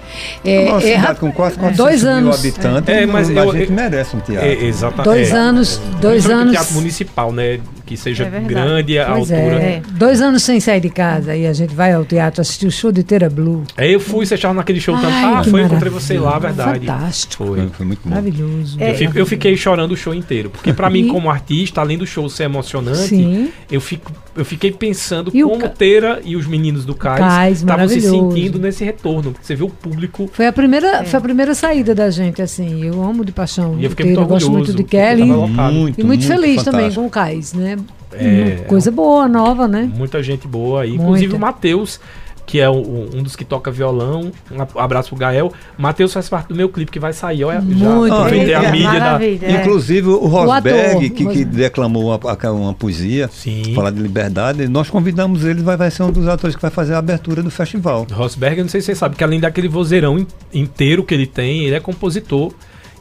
[0.45, 2.39] É, Uma é, cidade com quase 400 dois mil anos.
[2.39, 4.49] habitantes, É, mas a eu- gente eu- merece um teatro.
[4.49, 7.61] É, exata- Dois é, anos- dois anos- teatro municipal, né,
[7.93, 9.57] que seja É grande a Pois altura.
[9.57, 9.83] é.
[9.93, 12.91] Dois anos sem sair de casa e a gente vai ao teatro assistir o show
[12.91, 13.65] de Teira Blue.
[13.77, 14.95] Aí eu fui, você estava naquele show.
[14.95, 16.87] Ai, Ah, foi, encontrei você lá, verdade.
[16.87, 17.45] Fantástico.
[17.45, 17.69] Foi.
[17.69, 18.11] Foi, muito bom.
[18.11, 18.77] Maravilhoso.
[18.81, 20.51] É, Eu, fico- eu fiquei chorando o show inteiro.
[20.51, 23.51] Porque pra mim, E- como artista, além do show ser emocionante, Sim.
[23.71, 27.59] eu, fico, eu fiquei pensando E o como Ca- Teira e os meninos do Cais
[27.61, 29.35] estavam se sentindo nesse retorno.
[29.41, 30.31] Você vê o público.
[30.33, 31.05] Foi a primeira, É.
[31.05, 32.85] foi a primeira saída da gente, assim.
[32.85, 33.77] Eu amo de paixão.
[33.79, 34.73] E eu fiquei Teira, muito eu gosto orgulhoso.
[34.73, 35.25] muito de Kelly.
[35.25, 35.73] lotado.
[35.75, 37.01] Muito, E muito, feliz também fantástico.
[37.03, 37.77] com o Cais, né?
[38.15, 39.91] É, Uma Coisa boa, nova, né?
[39.95, 40.95] Muita gente boa aí.
[40.95, 41.37] Inclusive Muita.
[41.37, 42.01] o Matheus,
[42.45, 44.33] que é o- um dos que toca violão.
[44.51, 45.53] Um abraço pro Gael.
[45.79, 47.45] Matheus faz parte do meu clipe que vai sair.
[47.45, 49.25] Olha, Muito já aproveitei a É, mídia da.
[49.25, 49.61] é.
[49.61, 51.45] Inclusive o Rosberg, que, que Rosberg.
[51.57, 53.73] declamou uma, uma poesia, Sim.
[53.75, 56.95] falar de liberdade, nós convidamos ele, vai, vai ser um dos atores que vai fazer
[56.95, 58.07] a abertura do festival.
[58.13, 61.27] Rosberg, eu não sei se você sabe, que além daquele vozeirão in- inteiro que ele
[61.27, 62.53] tem, ele é compositor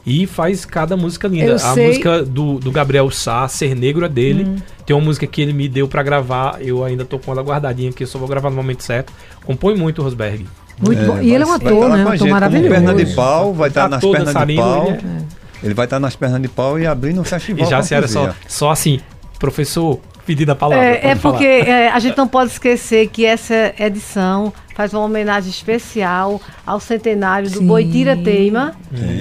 [0.04, 1.46] e faz cada música linda.
[1.46, 1.88] Eu a sei.
[1.88, 4.62] música do, do Gabriel Sá, Ser Negro, é dele.
[4.84, 7.92] Tem uma música que ele me deu pra gravar, eu ainda tô com ela guardadinha,
[7.92, 9.12] que eu só vou gravar no momento certo.
[9.44, 10.46] Compõe muito, Rosberg.
[10.78, 11.20] Muito bom.
[11.20, 12.04] E ele é um ator, lá né?
[12.04, 12.68] Um ator maravilhoso.
[12.68, 14.88] perna de pau, vai estar nas Ator, pernas de pau.
[14.88, 15.26] ele
[15.62, 17.66] Ele vai estar nas pernas de pau e abrindo o festival.
[17.66, 19.00] E já se era só, só assim,
[19.38, 20.84] professor, pedindo a palavra.
[20.84, 25.50] É, é porque é, a gente não pode esquecer que essa edição faz uma homenagem
[25.50, 27.66] especial ao centenário do Sim.
[27.66, 28.74] Boitira Teima,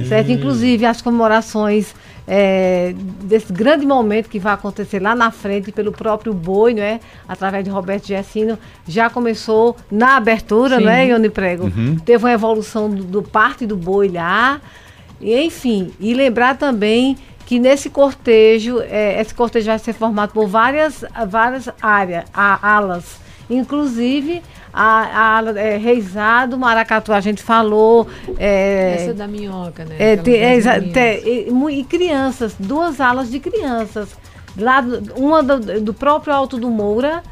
[0.07, 0.31] certo?
[0.31, 1.93] Inclusive as comemorações
[2.27, 2.93] é,
[3.23, 6.99] desse grande momento que vai acontecer lá na frente pelo próprio Boi, não é?
[7.27, 10.83] Através de Roberto Gessino, já começou na abertura, Sim.
[10.85, 11.65] não é, Ione Prego?
[11.65, 11.97] Uhum.
[11.97, 14.61] Teve uma evolução do, do parte do Boi lá,
[15.19, 20.47] e, enfim, e lembrar também que nesse cortejo, eh, esse cortejo vai ser formado por
[20.47, 23.19] várias, várias áreas, a- alas.
[23.49, 24.41] Inclusive,
[24.73, 28.07] a, a ala é, Reisado, Maracatu, a gente falou.
[28.37, 29.95] eh, Essa da minhoca, né?
[29.99, 34.09] é, é, tem- e, e crianças, duas alas de crianças.
[34.57, 37.23] Lá do- uma do, do próprio Alto do Moura,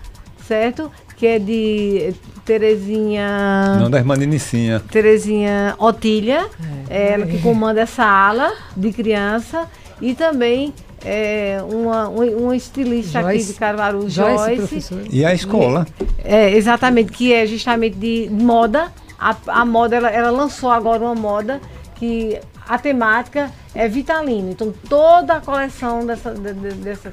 [0.47, 0.91] certo?
[1.17, 2.13] Que é de
[2.45, 3.77] Terezinha.
[3.79, 4.81] Não da irmã Ninicinha.
[4.91, 6.47] Terezinha Otília,
[6.89, 7.13] É.
[7.13, 9.67] ela que comanda essa ala de criança,
[10.01, 10.73] e também
[11.03, 13.37] é, uma, uma estilista Joyce.
[13.43, 14.95] aqui de Caruaru, Joyce, Joyce.
[15.11, 15.87] E a escola?
[16.23, 18.91] É, exatamente, que é justamente de moda.
[19.19, 21.59] A, a moda, ela, ela lançou agora uma moda
[21.95, 24.49] que a temática é vitalino.
[24.51, 27.11] Então, toda a coleção dessa, de- de- dessa,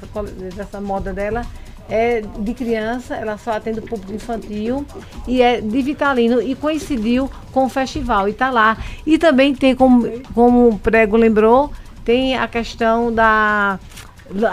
[0.55, 1.41] dessa moda dela
[1.89, 4.85] é de criança, ela só atende o público infantil
[5.25, 8.77] e é de vitalino e coincidiu com o festival e tá lá.
[9.05, 11.71] E também tem, como, como o prego lembrou,
[12.07, 13.77] tem a questão da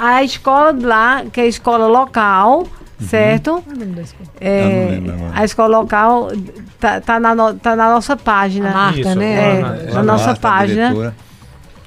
[0.01, 2.67] a escola de lá, que é a escola local,
[3.01, 3.63] certo?
[3.63, 3.77] Qual
[4.41, 5.01] é
[5.33, 6.33] a escola local
[6.81, 8.71] tá, tá na, no- tá na nossa página.
[8.71, 9.61] A Marta, Isso, né?
[9.61, 11.15] É, na- nossa Marta, página.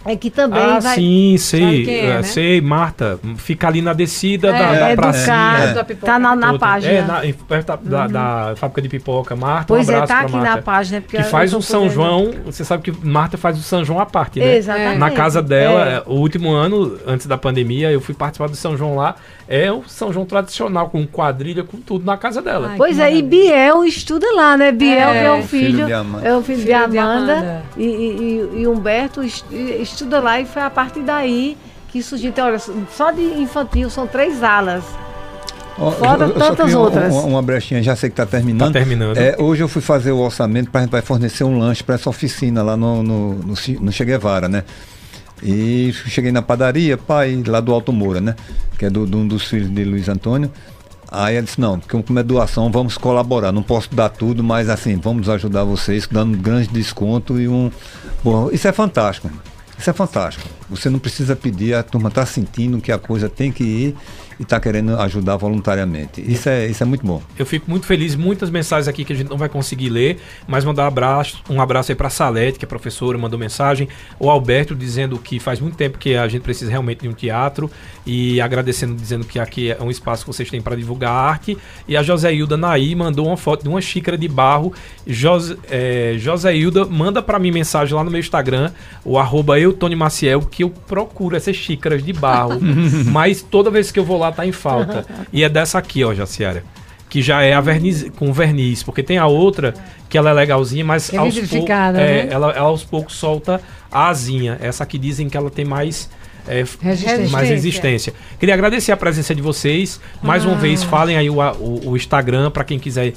[0.07, 0.95] É que também Ah, vai.
[0.95, 1.87] sim, sei.
[1.89, 2.23] é, É, né?
[2.23, 3.19] Sei, Marta.
[3.37, 5.25] Fica ali na descida da, É, da é do pracinha.
[5.25, 6.05] carro, da pipoca.
[6.11, 6.93] tá na, na Outra- página.
[6.93, 9.35] É, na, perto da, da- da fábrica de pipoca.
[9.35, 10.55] Marta, pois um é, abraço tá pra aqui Marta.
[10.55, 11.01] na página.
[11.01, 13.99] Porque Que faz um São podendo- João, você sabe que Marta faz o São João
[13.99, 14.55] à parte, né?
[14.55, 14.97] Exatamente.
[14.97, 15.93] Na casa dela, É.
[15.97, 19.15] é, o último ano, antes da pandemia, eu fui participar do São João lá.
[19.49, 22.69] É o São João tradicional, com quadrilha, com tudo na casa dela.
[22.71, 23.27] Ai, Pois é, e maravilha.
[23.29, 24.71] Biel estuda lá, né?
[24.71, 26.27] Biel É, que é o filho filho, de Amanda.
[26.27, 27.63] é o filho, Filho de de Amanda, Amanda.
[27.77, 27.87] E, e-
[28.57, 29.45] e- e Humberto est-
[29.97, 31.57] estuda lá e foi a partir daí
[31.91, 32.29] que surgiu.
[32.29, 32.59] Então, olha,
[32.95, 34.83] só de infantil são três alas.
[35.75, 37.13] Fora eu- eu tantas outras.
[37.13, 38.73] Uma, uma brechinha, já sei que está terminando.
[38.73, 39.17] Tá terminando.
[39.17, 41.95] É, hoje eu fui fazer o orçamento para a gente vai fornecer um lanche para
[41.95, 44.63] essa oficina lá no, no, no, no Che Guevara, né?
[45.43, 48.35] E cheguei na padaria, pai, lá do Alto Moura, né?
[48.79, 50.51] Que é do, de um dos filhos de Luiz Antônio.
[51.11, 53.51] Aí ele disse, não, porque como é doação, vamos colaborar.
[53.51, 57.71] Não posso dar tudo, mas assim, vamos ajudar vocês, dando um grande desconto e um.
[58.23, 59.29] Bom, isso é fantástico.
[59.77, 60.47] Isso é fantástico.
[60.69, 63.95] Você não precisa pedir, a turma está sentindo que a coisa tem que ir
[64.39, 66.21] e está querendo ajudar voluntariamente.
[66.21, 67.21] Isso é, isso é muito bom.
[67.37, 70.63] Eu fico muito feliz, muitas mensagens aqui que a gente não vai conseguir ler, mas
[70.63, 73.87] mandar um abraço, um abraço aí pra Salete, que é professora, mandou mensagem,
[74.19, 77.69] o Alberto dizendo que faz muito tempo que a gente precisa realmente de um teatro
[78.05, 81.57] e agradecendo, dizendo que aqui é um espaço que vocês têm para divulgar a arte,
[81.87, 84.73] e a Joséilda Naí mandou uma foto de uma xícara de barro,
[85.05, 88.71] José, é, Joséilda, manda para mim mensagem lá no meu Instagram,
[89.03, 92.59] o arroba eu, Tony Maciel, que eu procuro essas xícaras de barro,
[93.11, 96.13] mas toda vez que eu vou lá tá em falta, e é dessa aqui, ó,
[96.13, 96.63] Jaciara
[97.09, 99.73] que já é a verniz, com verniz, porque tem a outra
[100.09, 102.33] que ela é legalzinha, mas É aos, pou- vitrificada, é, né?
[102.33, 104.57] ela, ela aos poucos solta a asinha.
[104.59, 106.09] Essa aqui dizem que ela tem mais
[106.45, 107.29] é, Resistência.
[107.29, 108.13] mais resistência.
[108.37, 110.01] Queria agradecer a presença de vocês.
[110.21, 110.57] Mais uma Ah.
[110.57, 113.13] vez, falem aí o, o, o Instagram para quem quiser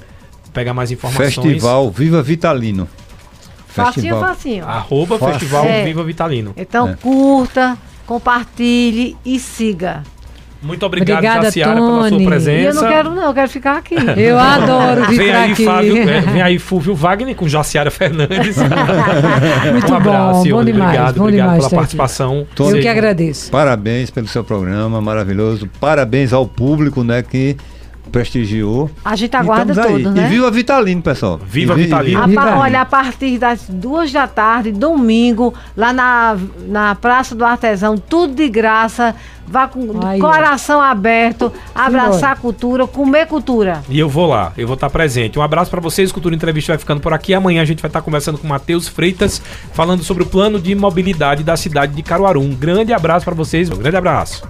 [0.54, 1.34] pegar mais informações.
[1.34, 2.88] Festival Viva Vitalino.
[3.66, 4.64] Facinho, facinho.
[4.66, 5.34] Arroba Fácil.
[5.34, 5.84] Festival É.
[5.84, 6.52] Viva Vitalino.
[6.56, 6.94] Então, É.
[6.94, 10.04] curta, compartilhe e siga.
[10.62, 12.22] Muito obrigado, Obrigada, Jaciara, pela sua Tony.
[12.22, 12.68] E presença.
[12.68, 13.94] eu não quero, não, eu quero ficar aqui.
[14.16, 15.64] Eu adoro vir Vem aí, aqui.
[15.64, 18.56] Fábio, é, vem aí Fúvio Wagner com Jaciara Fernandes.
[19.72, 22.46] Muito um abraço, bom, bom demais, obrigado, bom obrigado demais pela participação.
[22.58, 23.50] Eu Seja- que agradeço.
[23.50, 25.68] Parabéns pelo seu programa maravilhoso.
[25.80, 27.56] Parabéns ao público, né, que
[28.10, 28.90] prestigiou.
[29.04, 30.26] A gente aguarda tudo, né?
[30.26, 31.40] E viva Vitalino, pessoal.
[31.46, 32.22] Viva vi- Vitalino.
[32.24, 32.36] Aí.
[32.36, 36.36] olha, a partir das duas da tarde, domingo, lá na,
[36.66, 39.14] na Praça do Artesão, tudo de graça.
[39.50, 43.82] Vá com Aí, coração aberto, abraçar a cultura, comer cultura.
[43.88, 45.40] E eu vou lá, eu vou estar presente.
[45.40, 47.34] Um abraço pra vocês, Cultura Entrevista vai ficando por aqui.
[47.34, 49.42] Amanhã a gente vai estar conversando com o Matheus Freitas,
[49.72, 52.40] falando sobre o plano de mobilidade da cidade de Caruaru.
[52.40, 54.48] Um grande abraço pra vocês, um grande abraço.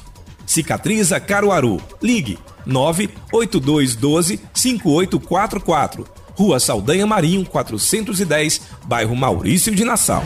[0.52, 1.82] Cicatriza Caruaru.
[2.02, 6.06] Ligue 98212 5844.
[6.36, 10.24] Rua Saldanha Marinho, 410, bairro Maurício de Nassau.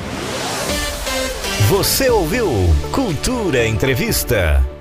[1.69, 2.49] Você ouviu
[2.91, 4.74] Cultura Entrevista.